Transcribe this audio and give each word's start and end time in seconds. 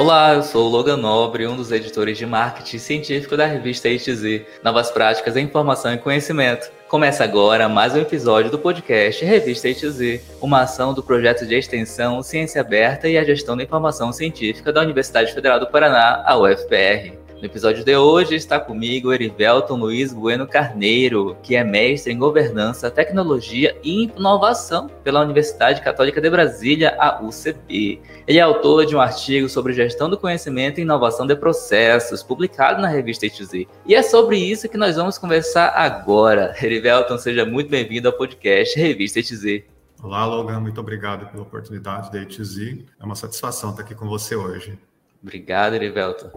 Olá, 0.00 0.32
eu 0.32 0.42
sou 0.42 0.64
o 0.64 0.70
Logan 0.70 0.96
Nobre, 0.96 1.46
um 1.46 1.54
dos 1.54 1.70
editores 1.70 2.16
de 2.16 2.24
marketing 2.24 2.78
científico 2.78 3.36
da 3.36 3.44
revista 3.44 3.86
ITZ, 3.86 4.46
Novas 4.64 4.90
Práticas 4.90 5.36
em 5.36 5.44
Informação 5.44 5.92
e 5.92 5.98
Conhecimento. 5.98 6.72
Começa 6.88 7.22
agora 7.22 7.68
mais 7.68 7.94
um 7.94 7.98
episódio 7.98 8.50
do 8.50 8.58
podcast 8.58 9.22
Revista 9.22 9.68
ITZ, 9.68 10.22
uma 10.40 10.62
ação 10.62 10.94
do 10.94 11.02
projeto 11.02 11.46
de 11.46 11.54
extensão 11.54 12.22
Ciência 12.22 12.62
Aberta 12.62 13.10
e 13.10 13.18
a 13.18 13.24
Gestão 13.24 13.54
da 13.54 13.62
Informação 13.62 14.10
Científica 14.10 14.72
da 14.72 14.80
Universidade 14.80 15.34
Federal 15.34 15.60
do 15.60 15.66
Paraná, 15.66 16.24
a 16.24 16.34
UFPR. 16.34 17.19
No 17.40 17.46
episódio 17.46 17.82
de 17.82 17.96
hoje 17.96 18.34
está 18.34 18.60
comigo 18.60 19.14
Erivelton 19.14 19.76
Luiz 19.76 20.12
Bueno 20.12 20.46
Carneiro, 20.46 21.38
que 21.42 21.56
é 21.56 21.64
mestre 21.64 22.12
em 22.12 22.18
governança, 22.18 22.90
tecnologia 22.90 23.74
e 23.82 24.02
inovação 24.14 24.90
pela 25.02 25.22
Universidade 25.22 25.80
Católica 25.80 26.20
de 26.20 26.28
Brasília, 26.28 26.94
a 26.98 27.22
UCB. 27.22 27.98
Ele 28.26 28.38
é 28.38 28.42
autor 28.42 28.84
de 28.84 28.94
um 28.94 29.00
artigo 29.00 29.48
sobre 29.48 29.72
gestão 29.72 30.10
do 30.10 30.18
conhecimento 30.18 30.80
e 30.80 30.82
inovação 30.82 31.26
de 31.26 31.34
processos, 31.34 32.22
publicado 32.22 32.82
na 32.82 32.88
revista 32.88 33.24
ITZ. 33.24 33.66
E 33.86 33.94
é 33.94 34.02
sobre 34.02 34.36
isso 34.36 34.68
que 34.68 34.76
nós 34.76 34.96
vamos 34.96 35.16
conversar 35.16 35.68
agora. 35.68 36.54
Erivelton, 36.62 37.16
seja 37.16 37.46
muito 37.46 37.70
bem-vindo 37.70 38.06
ao 38.06 38.12
podcast 38.12 38.78
Revista 38.78 39.18
ITZ. 39.18 39.62
Olá, 40.02 40.26
Logan, 40.26 40.60
muito 40.60 40.78
obrigado 40.78 41.26
pela 41.30 41.42
oportunidade 41.42 42.12
da 42.12 42.20
ITZ. 42.20 42.84
É 43.00 43.04
uma 43.04 43.14
satisfação 43.14 43.70
estar 43.70 43.82
aqui 43.82 43.94
com 43.94 44.06
você 44.06 44.36
hoje. 44.36 44.78
Obrigado, 45.22 45.74
Erivelton. 45.74 46.30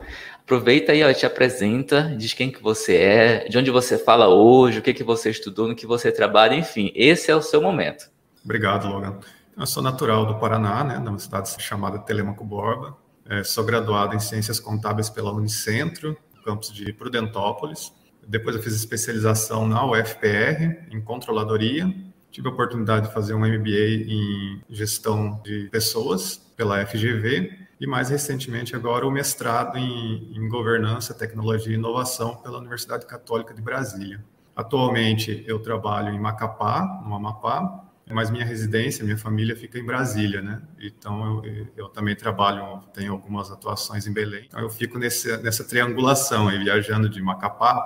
Aproveita 0.44 0.92
aí, 0.92 1.04
ó, 1.04 1.14
te 1.14 1.26
apresenta, 1.26 2.14
diz 2.18 2.34
quem 2.34 2.52
que 2.52 2.62
você 2.62 2.98
é, 2.98 3.48
de 3.48 3.58
onde 3.58 3.72
você 3.72 3.98
fala 3.98 4.28
hoje, 4.28 4.80
o 4.80 4.82
que 4.82 4.94
que 4.94 5.04
você 5.04 5.30
estudou, 5.30 5.70
no 5.70 5.76
que 5.76 5.88
você 5.88 6.12
trabalha, 6.12 6.54
enfim, 6.56 6.92
esse 6.94 7.32
é 7.32 7.36
o 7.36 7.42
seu 7.42 7.62
momento. 7.62 8.12
Obrigado, 8.44 8.88
Logan. 8.90 9.20
Eu 9.58 9.66
sou 9.66 9.82
natural 9.82 10.26
do 10.26 10.36
Paraná, 10.40 10.84
né, 10.84 11.00
numa 11.00 11.18
cidade 11.18 11.50
chamada 11.62 12.00
Telemaco 12.00 12.44
Borba. 12.44 12.98
É, 13.30 13.42
sou 13.44 13.64
graduado 13.64 14.16
em 14.16 14.20
Ciências 14.20 14.60
Contábeis 14.60 15.10
pela 15.10 15.32
Unicentro, 15.32 16.18
campus 16.44 16.74
de 16.74 16.92
Prudentópolis. 16.92 17.94
Depois 18.28 18.56
eu 18.56 18.62
fiz 18.62 18.74
especialização 18.74 19.66
na 19.66 19.86
UFPR, 19.86 20.88
em 20.92 21.00
Controladoria. 21.00 21.94
Tive 22.32 22.50
a 22.50 22.52
oportunidade 22.52 23.08
de 23.08 23.14
fazer 23.14 23.34
um 23.34 23.40
MBA 23.40 24.10
em 24.10 24.62
Gestão 24.70 25.40
de 25.44 25.70
Pessoas 25.72 26.38
pela 26.58 26.86
FGV 26.86 27.64
e 27.80 27.88
mais 27.88 28.10
recentemente 28.10 28.76
agora 28.76 29.06
o 29.06 29.12
mestrado 29.12 29.78
em, 29.78 30.32
em 30.36 30.48
governança, 30.48 31.14
tecnologia 31.14 31.72
e 31.72 31.76
inovação 31.76 32.36
pela 32.38 32.58
Universidade 32.60 33.06
Católica 33.06 33.54
de 33.54 33.62
Brasília. 33.62 34.24
Atualmente 34.56 35.44
eu 35.48 35.60
trabalho 35.60 36.14
em 36.14 36.20
Macapá, 36.20 37.02
no 37.06 37.16
Amapá, 37.16 37.84
mas 38.12 38.30
minha 38.30 38.46
residência, 38.46 39.04
minha 39.04 39.18
família 39.18 39.56
fica 39.56 39.80
em 39.80 39.86
Brasília, 39.86 40.42
né? 40.42 40.62
Então 40.80 41.44
eu, 41.44 41.68
eu 41.76 41.90
também 41.90 42.16
trabalho, 42.16 42.82
tenho 42.94 43.14
algumas 43.14 43.50
atuações 43.50 44.06
em 44.06 44.14
Belém. 44.14 44.46
Então 44.48 44.60
eu 44.60 44.70
fico 44.70 45.00
nesse, 45.00 45.36
nessa 45.38 45.64
triangulação, 45.64 46.50
aí, 46.50 46.60
viajando 46.60 47.10
de 47.10 47.22
Macapá 47.22 47.82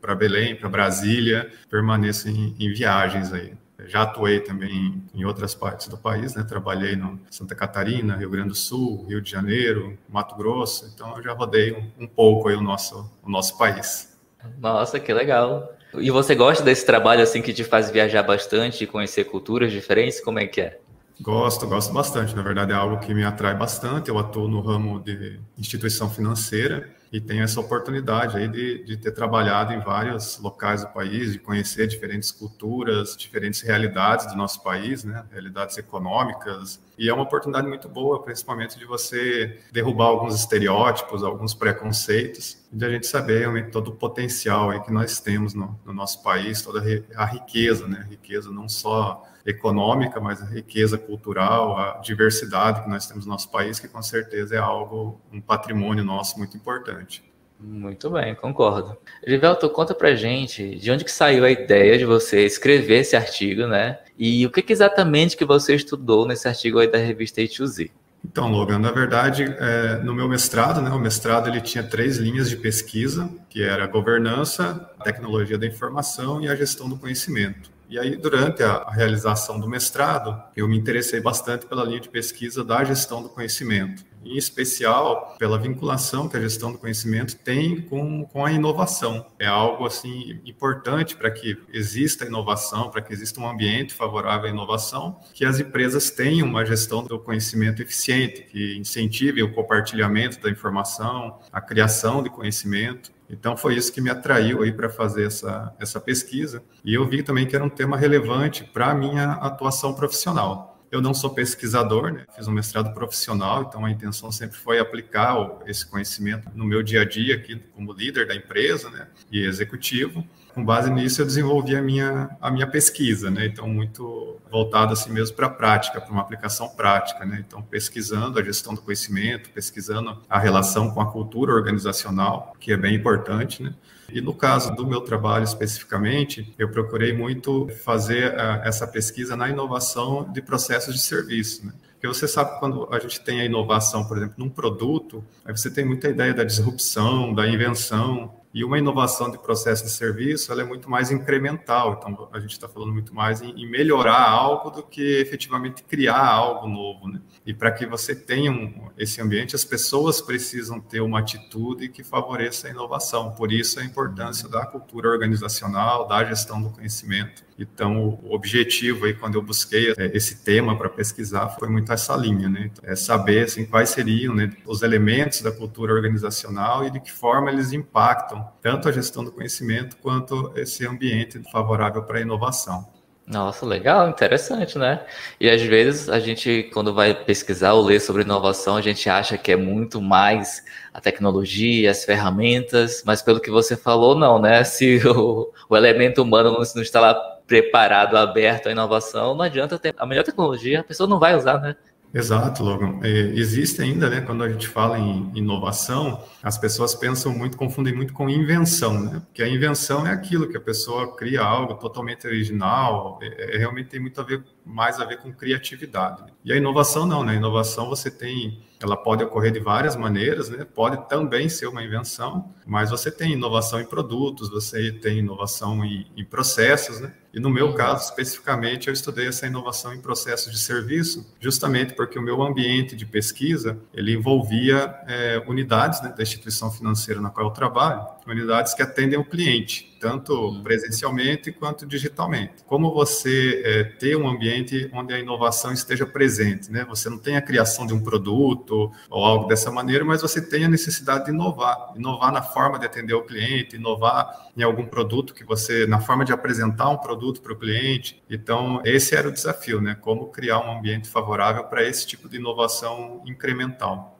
para 0.00 0.14
Belém, 0.14 0.56
para 0.56 0.68
Brasília, 0.68 1.50
permaneço 1.68 2.28
em, 2.28 2.54
em 2.58 2.72
viagens 2.72 3.32
aí. 3.32 3.54
Já 3.88 4.02
atuei 4.02 4.40
também 4.40 5.02
em 5.14 5.24
outras 5.24 5.54
partes 5.54 5.88
do 5.88 5.96
país, 5.96 6.34
né? 6.34 6.42
Trabalhei 6.42 6.96
no 6.96 7.18
Santa 7.30 7.54
Catarina, 7.54 8.16
Rio 8.16 8.30
Grande 8.30 8.48
do 8.50 8.54
Sul, 8.54 9.06
Rio 9.08 9.20
de 9.20 9.30
Janeiro, 9.30 9.98
Mato 10.08 10.36
Grosso. 10.36 10.90
Então 10.94 11.16
eu 11.16 11.22
já 11.22 11.32
rodei 11.32 11.72
um, 11.72 12.04
um 12.04 12.06
pouco 12.06 12.48
aí 12.48 12.56
o 12.56 12.60
nosso, 12.60 13.10
o 13.22 13.30
nosso 13.30 13.56
país. 13.56 14.16
Nossa, 14.58 15.00
que 15.00 15.12
legal. 15.12 15.72
E 15.94 16.10
você 16.10 16.34
gosta 16.34 16.62
desse 16.62 16.84
trabalho 16.84 17.22
assim 17.22 17.40
que 17.40 17.52
te 17.52 17.64
faz 17.64 17.90
viajar 17.90 18.22
bastante 18.22 18.84
e 18.84 18.86
conhecer 18.86 19.24
culturas 19.24 19.72
diferentes? 19.72 20.20
Como 20.20 20.38
é 20.38 20.46
que 20.46 20.60
é? 20.60 20.78
Gosto, 21.20 21.66
gosto 21.66 21.92
bastante. 21.94 22.36
Na 22.36 22.42
verdade, 22.42 22.72
é 22.72 22.74
algo 22.74 22.98
que 22.98 23.14
me 23.14 23.24
atrai 23.24 23.54
bastante. 23.54 24.10
Eu 24.10 24.18
atuo 24.18 24.46
no 24.48 24.60
ramo 24.60 25.00
de 25.00 25.40
instituição 25.56 26.10
financeira 26.10 26.95
e 27.12 27.20
tenho 27.20 27.42
essa 27.42 27.60
oportunidade 27.60 28.36
aí 28.36 28.48
de, 28.48 28.84
de 28.84 28.96
ter 28.96 29.12
trabalhado 29.12 29.72
em 29.72 29.80
vários 29.80 30.38
locais 30.38 30.82
do 30.82 30.88
país, 30.88 31.32
de 31.32 31.38
conhecer 31.38 31.86
diferentes 31.86 32.30
culturas, 32.30 33.16
diferentes 33.16 33.60
realidades 33.60 34.26
do 34.26 34.36
nosso 34.36 34.62
país, 34.62 35.04
né? 35.04 35.24
realidades 35.30 35.78
econômicas. 35.78 36.80
E 36.98 37.08
é 37.08 37.14
uma 37.14 37.22
oportunidade 37.22 37.68
muito 37.68 37.88
boa, 37.88 38.22
principalmente 38.22 38.78
de 38.78 38.84
você 38.84 39.60
derrubar 39.72 40.06
alguns 40.06 40.34
estereótipos, 40.34 41.22
alguns 41.22 41.54
preconceitos, 41.54 42.58
de 42.72 42.84
a 42.84 42.90
gente 42.90 43.06
saber 43.06 43.40
realmente 43.40 43.70
todo 43.70 43.88
o 43.88 43.94
potencial 43.94 44.70
aí 44.70 44.80
que 44.80 44.92
nós 44.92 45.20
temos 45.20 45.54
no, 45.54 45.78
no 45.84 45.92
nosso 45.92 46.22
país, 46.22 46.62
toda 46.62 46.82
a 47.14 47.24
riqueza, 47.24 47.86
né? 47.86 48.06
Riqueza 48.10 48.50
não 48.50 48.68
só 48.68 49.22
econômica, 49.46 50.20
mas 50.20 50.42
a 50.42 50.46
riqueza 50.46 50.98
cultural, 50.98 51.78
a 51.78 52.00
diversidade 52.00 52.82
que 52.82 52.90
nós 52.90 53.06
temos 53.06 53.24
no 53.24 53.32
nosso 53.32 53.50
país, 53.50 53.78
que 53.78 53.86
com 53.86 54.02
certeza 54.02 54.56
é 54.56 54.58
algo, 54.58 55.20
um 55.32 55.40
patrimônio 55.40 56.04
nosso 56.04 56.36
muito 56.36 56.56
importante. 56.56 57.24
Muito 57.58 58.10
bem, 58.10 58.34
concordo. 58.34 58.98
Givelto, 59.26 59.70
conta 59.70 59.94
pra 59.94 60.14
gente 60.14 60.76
de 60.76 60.90
onde 60.90 61.04
que 61.04 61.10
saiu 61.10 61.44
a 61.44 61.50
ideia 61.50 61.96
de 61.96 62.04
você 62.04 62.44
escrever 62.44 62.98
esse 62.98 63.16
artigo, 63.16 63.66
né? 63.66 63.98
E 64.18 64.44
o 64.44 64.50
que, 64.50 64.60
que 64.60 64.72
exatamente 64.72 65.36
que 65.36 65.44
você 65.44 65.74
estudou 65.74 66.26
nesse 66.26 66.46
artigo 66.46 66.78
aí 66.78 66.90
da 66.90 66.98
revista 66.98 67.40
A2Z? 67.40 67.90
Então, 68.22 68.50
Logan, 68.50 68.78
na 68.78 68.90
verdade, 68.90 69.44
é, 69.44 69.96
no 70.02 70.12
meu 70.12 70.28
mestrado, 70.28 70.82
né, 70.82 70.90
o 70.90 70.98
mestrado 70.98 71.48
ele 71.48 71.60
tinha 71.60 71.84
três 71.84 72.16
linhas 72.18 72.50
de 72.50 72.56
pesquisa, 72.56 73.30
que 73.48 73.62
era 73.62 73.84
a 73.84 73.86
governança, 73.86 74.90
a 74.98 75.04
tecnologia 75.04 75.56
da 75.56 75.66
informação 75.66 76.40
e 76.42 76.48
a 76.48 76.54
gestão 76.56 76.88
do 76.88 76.96
conhecimento. 76.96 77.70
E 77.88 77.98
aí, 78.00 78.16
durante 78.16 78.64
a 78.64 78.90
realização 78.90 79.60
do 79.60 79.68
mestrado, 79.68 80.42
eu 80.56 80.66
me 80.66 80.76
interessei 80.76 81.20
bastante 81.20 81.66
pela 81.66 81.84
linha 81.84 82.00
de 82.00 82.08
pesquisa 82.08 82.64
da 82.64 82.82
gestão 82.82 83.22
do 83.22 83.28
conhecimento, 83.28 84.04
em 84.24 84.36
especial 84.36 85.36
pela 85.38 85.56
vinculação 85.56 86.28
que 86.28 86.36
a 86.36 86.40
gestão 86.40 86.72
do 86.72 86.78
conhecimento 86.78 87.36
tem 87.36 87.80
com, 87.82 88.24
com 88.24 88.44
a 88.44 88.50
inovação. 88.50 89.24
É 89.38 89.46
algo 89.46 89.86
assim 89.86 90.40
importante 90.44 91.14
para 91.14 91.30
que 91.30 91.56
exista 91.72 92.24
inovação, 92.24 92.90
para 92.90 93.00
que 93.00 93.12
exista 93.12 93.40
um 93.40 93.48
ambiente 93.48 93.94
favorável 93.94 94.48
à 94.48 94.52
inovação, 94.52 95.20
que 95.32 95.44
as 95.44 95.60
empresas 95.60 96.10
tenham 96.10 96.48
uma 96.48 96.66
gestão 96.66 97.04
do 97.04 97.20
conhecimento 97.20 97.80
eficiente, 97.80 98.42
que 98.42 98.76
incentive 98.76 99.44
o 99.44 99.52
compartilhamento 99.52 100.40
da 100.40 100.50
informação, 100.50 101.38
a 101.52 101.60
criação 101.60 102.20
de 102.20 102.30
conhecimento 102.30 103.14
então 103.28 103.56
foi 103.56 103.76
isso 103.76 103.92
que 103.92 104.00
me 104.00 104.10
atraiu 104.10 104.62
aí 104.62 104.72
para 104.72 104.88
fazer 104.88 105.26
essa, 105.26 105.74
essa 105.78 106.00
pesquisa. 106.00 106.62
E 106.84 106.94
eu 106.94 107.08
vi 107.08 107.22
também 107.22 107.46
que 107.46 107.56
era 107.56 107.64
um 107.64 107.68
tema 107.68 107.96
relevante 107.96 108.64
para 108.64 108.90
a 108.90 108.94
minha 108.94 109.32
atuação 109.32 109.94
profissional. 109.94 110.76
Eu 110.90 111.00
não 111.00 111.12
sou 111.12 111.30
pesquisador, 111.30 112.12
né? 112.12 112.24
fiz 112.36 112.46
um 112.46 112.52
mestrado 112.52 112.94
profissional, 112.94 113.62
então 113.62 113.84
a 113.84 113.90
intenção 113.90 114.30
sempre 114.30 114.56
foi 114.56 114.78
aplicar 114.78 115.36
esse 115.66 115.84
conhecimento 115.84 116.48
no 116.54 116.64
meu 116.64 116.82
dia 116.82 117.02
a 117.02 117.04
dia 117.04 117.34
aqui 117.34 117.60
como 117.74 117.92
líder 117.92 118.26
da 118.28 118.34
empresa 118.34 118.88
né? 118.90 119.08
e 119.30 119.44
executivo 119.44 120.24
com 120.56 120.64
base 120.64 120.90
nisso 120.90 121.20
eu 121.20 121.26
desenvolvi 121.26 121.76
a 121.76 121.82
minha, 121.82 122.30
a 122.40 122.50
minha 122.50 122.66
pesquisa, 122.66 123.30
né? 123.30 123.44
Então, 123.44 123.68
muito 123.68 124.38
voltado 124.50 124.94
assim 124.94 125.12
mesmo 125.12 125.36
para 125.36 125.48
a 125.48 125.50
prática, 125.50 126.00
para 126.00 126.10
uma 126.10 126.22
aplicação 126.22 126.66
prática, 126.70 127.26
né? 127.26 127.44
Então, 127.46 127.62
pesquisando 127.62 128.38
a 128.38 128.42
gestão 128.42 128.72
do 128.72 128.80
conhecimento, 128.80 129.50
pesquisando 129.50 130.18
a 130.26 130.38
relação 130.38 130.90
com 130.92 131.00
a 131.02 131.12
cultura 131.12 131.52
organizacional, 131.52 132.56
que 132.58 132.72
é 132.72 132.76
bem 132.78 132.94
importante, 132.94 133.62
né? 133.62 133.74
E 134.10 134.22
no 134.22 134.32
caso 134.32 134.74
do 134.74 134.86
meu 134.86 135.02
trabalho 135.02 135.44
especificamente, 135.44 136.54
eu 136.58 136.70
procurei 136.70 137.12
muito 137.12 137.68
fazer 137.84 138.32
uh, 138.32 138.62
essa 138.64 138.86
pesquisa 138.86 139.36
na 139.36 139.50
inovação 139.50 140.32
de 140.32 140.40
processos 140.40 140.94
de 140.94 141.02
serviço, 141.02 141.66
né? 141.66 141.74
Porque 141.92 142.08
você 142.08 142.26
sabe 142.26 142.54
que 142.54 142.60
quando 142.60 142.88
a 142.90 142.98
gente 142.98 143.20
tem 143.20 143.42
a 143.42 143.44
inovação, 143.44 144.06
por 144.06 144.16
exemplo, 144.16 144.36
num 144.38 144.48
produto, 144.48 145.22
aí 145.44 145.54
você 145.54 145.70
tem 145.70 145.84
muita 145.84 146.08
ideia 146.08 146.32
da 146.32 146.44
disrupção, 146.44 147.34
da 147.34 147.46
invenção, 147.46 148.34
e 148.56 148.64
uma 148.64 148.78
inovação 148.78 149.30
de 149.30 149.36
processo 149.36 149.84
de 149.84 149.90
serviço, 149.90 150.50
ela 150.50 150.62
é 150.62 150.64
muito 150.64 150.88
mais 150.88 151.10
incremental. 151.10 151.98
Então, 151.98 152.26
a 152.32 152.40
gente 152.40 152.52
está 152.52 152.66
falando 152.66 152.90
muito 152.90 153.14
mais 153.14 153.42
em, 153.42 153.50
em, 153.50 153.68
melhorar 153.68 154.30
algo 154.30 154.70
do 154.70 154.82
que 154.82 155.20
efetivamente 155.20 155.82
criar 155.82 156.26
algo 156.26 156.66
novo. 156.66 157.06
Né? 157.06 157.20
E 157.44 157.52
para 157.52 157.70
que 157.70 157.84
você 157.84 158.16
tenha 158.16 158.50
um, 158.50 158.88
esse 158.96 159.20
ambiente, 159.20 159.54
as 159.54 159.62
pessoas 159.62 160.22
precisam 160.22 160.80
ter 160.80 161.02
uma 161.02 161.18
atitude 161.18 161.90
que 161.90 162.02
favoreça 162.02 162.66
a 162.66 162.70
inovação. 162.70 163.32
Por 163.32 163.52
isso, 163.52 163.78
a 163.78 163.84
importância 163.84 164.48
da 164.48 164.64
cultura 164.64 165.10
organizacional, 165.10 166.08
da 166.08 166.24
gestão 166.24 166.62
do 166.62 166.70
conhecimento. 166.70 167.44
Então, 167.58 168.18
o 168.22 168.34
objetivo 168.34 169.06
aí, 169.06 169.14
quando 169.14 169.36
eu 169.36 169.42
busquei 169.42 169.92
é, 169.96 170.10
esse 170.14 170.44
tema 170.44 170.76
para 170.76 170.90
pesquisar, 170.90 171.48
foi 171.58 171.68
muito 171.68 171.90
essa 171.90 172.14
linha, 172.14 172.48
né? 172.48 172.70
É 172.82 172.94
saber, 172.94 173.44
assim, 173.44 173.64
quais 173.64 173.88
seriam 173.90 174.34
né, 174.34 174.52
os 174.66 174.82
elementos 174.82 175.40
da 175.40 175.50
cultura 175.50 175.94
organizacional 175.94 176.84
e 176.84 176.90
de 176.90 177.00
que 177.00 177.10
forma 177.10 177.50
eles 177.50 177.72
impactam 177.72 178.46
tanto 178.60 178.88
a 178.88 178.92
gestão 178.92 179.24
do 179.24 179.32
conhecimento 179.32 179.96
quanto 179.96 180.52
esse 180.54 180.86
ambiente 180.86 181.40
favorável 181.50 182.02
para 182.02 182.18
a 182.18 182.20
inovação. 182.20 182.86
Nossa, 183.26 183.66
legal, 183.66 184.08
interessante, 184.08 184.78
né? 184.78 185.04
E 185.40 185.50
às 185.50 185.60
vezes 185.60 186.08
a 186.08 186.20
gente, 186.20 186.70
quando 186.72 186.94
vai 186.94 187.12
pesquisar 187.12 187.72
ou 187.72 187.84
ler 187.84 188.00
sobre 188.00 188.22
inovação, 188.22 188.76
a 188.76 188.80
gente 188.80 189.10
acha 189.10 189.36
que 189.36 189.50
é 189.50 189.56
muito 189.56 190.00
mais 190.00 190.62
a 190.94 191.00
tecnologia, 191.00 191.90
as 191.90 192.04
ferramentas, 192.04 193.02
mas 193.04 193.22
pelo 193.22 193.40
que 193.40 193.50
você 193.50 193.76
falou, 193.76 194.14
não, 194.16 194.40
né? 194.40 194.62
Se 194.64 195.00
o, 195.08 195.52
o 195.68 195.76
elemento 195.76 196.22
humano 196.22 196.52
não, 196.52 196.62
não 196.76 196.82
está 196.82 197.00
lá 197.00 197.35
preparado, 197.46 198.16
aberto 198.16 198.68
à 198.68 198.72
inovação, 198.72 199.34
não 199.34 199.42
adianta 199.42 199.78
ter 199.78 199.94
a 199.96 200.06
melhor 200.06 200.24
tecnologia, 200.24 200.80
a 200.80 200.84
pessoa 200.84 201.08
não 201.08 201.18
vai 201.18 201.36
usar, 201.36 201.58
né? 201.60 201.76
Exato, 202.16 202.62
Logan. 202.62 203.00
É, 203.02 203.08
existe 203.08 203.82
ainda, 203.82 204.08
né, 204.08 204.22
quando 204.22 204.42
a 204.42 204.48
gente 204.48 204.66
fala 204.66 204.98
em 204.98 205.30
inovação, 205.34 206.24
as 206.42 206.56
pessoas 206.56 206.94
pensam 206.94 207.30
muito, 207.30 207.58
confundem 207.58 207.94
muito 207.94 208.12
com 208.14 208.28
invenção, 208.30 208.98
né? 208.98 209.22
Porque 209.26 209.42
a 209.42 209.48
invenção 209.48 210.06
é 210.06 210.12
aquilo 210.12 210.48
que 210.48 210.56
a 210.56 210.60
pessoa 210.60 211.14
cria 211.14 211.42
algo 211.42 211.74
totalmente 211.74 212.26
original, 212.26 213.18
é, 213.20 213.56
é, 213.56 213.58
realmente 213.58 213.90
tem 213.90 214.00
muito 214.00 214.18
a 214.18 214.24
ver, 214.24 214.42
mais 214.66 215.00
a 215.00 215.04
ver 215.04 215.18
com 215.18 215.32
criatividade. 215.32 216.24
E 216.44 216.52
a 216.52 216.56
inovação 216.56 217.06
não, 217.06 217.22
né? 217.24 217.32
A 217.32 217.36
inovação 217.36 217.88
você 217.88 218.10
tem 218.10 218.60
ela 218.80 218.96
pode 218.96 219.24
ocorrer 219.24 219.50
de 219.50 219.58
várias 219.58 219.96
maneiras, 219.96 220.50
né? 220.50 220.64
Pode 220.64 221.08
também 221.08 221.48
ser 221.48 221.66
uma 221.66 221.82
invenção, 221.82 222.52
mas 222.66 222.90
você 222.90 223.10
tem 223.10 223.32
inovação 223.32 223.80
em 223.80 223.86
produtos, 223.86 224.50
você 224.50 224.92
tem 224.92 225.18
inovação 225.18 225.82
em, 225.84 226.06
em 226.14 226.24
processos, 226.24 227.00
né? 227.00 227.14
E 227.32 227.40
no 227.40 227.50
meu 227.50 227.74
caso, 227.74 228.04
especificamente, 228.04 228.88
eu 228.88 228.94
estudei 228.94 229.28
essa 229.28 229.46
inovação 229.46 229.94
em 229.94 230.00
processos 230.00 230.52
de 230.52 230.58
serviço, 230.58 231.34
justamente 231.40 231.94
porque 231.94 232.18
o 232.18 232.22
meu 232.22 232.42
ambiente 232.42 232.96
de 232.96 233.04
pesquisa, 233.04 233.78
ele 233.92 234.12
envolvia 234.12 234.94
é, 235.06 235.42
unidades 235.46 236.02
né, 236.02 236.14
da 236.16 236.22
instituição 236.22 236.70
financeira 236.70 237.20
na 237.20 237.30
qual 237.30 237.46
eu 237.46 237.52
trabalho, 237.52 238.06
unidades 238.26 238.74
que 238.74 238.82
atendem 238.82 239.18
o 239.18 239.24
cliente 239.24 239.95
tanto 240.06 240.32
uhum. 240.32 240.62
presencialmente 240.62 241.50
quanto 241.50 241.84
digitalmente. 241.84 242.62
Como 242.64 242.94
você 242.94 243.60
é, 243.64 243.84
ter 243.84 244.16
um 244.16 244.28
ambiente 244.28 244.88
onde 244.92 245.12
a 245.12 245.18
inovação 245.18 245.72
esteja 245.72 246.06
presente, 246.06 246.70
né? 246.70 246.86
Você 246.88 247.10
não 247.10 247.18
tem 247.18 247.36
a 247.36 247.42
criação 247.42 247.84
de 247.84 247.92
um 247.92 248.00
produto 248.00 248.92
ou 249.10 249.24
algo 249.24 249.48
dessa 249.48 249.68
maneira, 249.68 250.04
mas 250.04 250.22
você 250.22 250.40
tem 250.40 250.64
a 250.64 250.68
necessidade 250.68 251.24
de 251.24 251.32
inovar, 251.32 251.92
inovar 251.96 252.30
na 252.30 252.40
forma 252.40 252.78
de 252.78 252.86
atender 252.86 253.14
o 253.14 253.22
cliente, 253.22 253.74
inovar 253.74 254.48
em 254.56 254.62
algum 254.62 254.86
produto 254.86 255.34
que 255.34 255.42
você, 255.42 255.88
na 255.88 255.98
forma 255.98 256.24
de 256.24 256.32
apresentar 256.32 256.88
um 256.88 256.98
produto 256.98 257.42
para 257.42 257.52
o 257.52 257.56
cliente. 257.56 258.22
Então, 258.30 258.80
esse 258.84 259.16
era 259.16 259.28
o 259.28 259.32
desafio, 259.32 259.80
né? 259.80 259.96
Como 260.00 260.30
criar 260.30 260.60
um 260.60 260.78
ambiente 260.78 261.08
favorável 261.08 261.64
para 261.64 261.82
esse 261.82 262.06
tipo 262.06 262.28
de 262.28 262.36
inovação 262.36 263.22
incremental. 263.26 264.15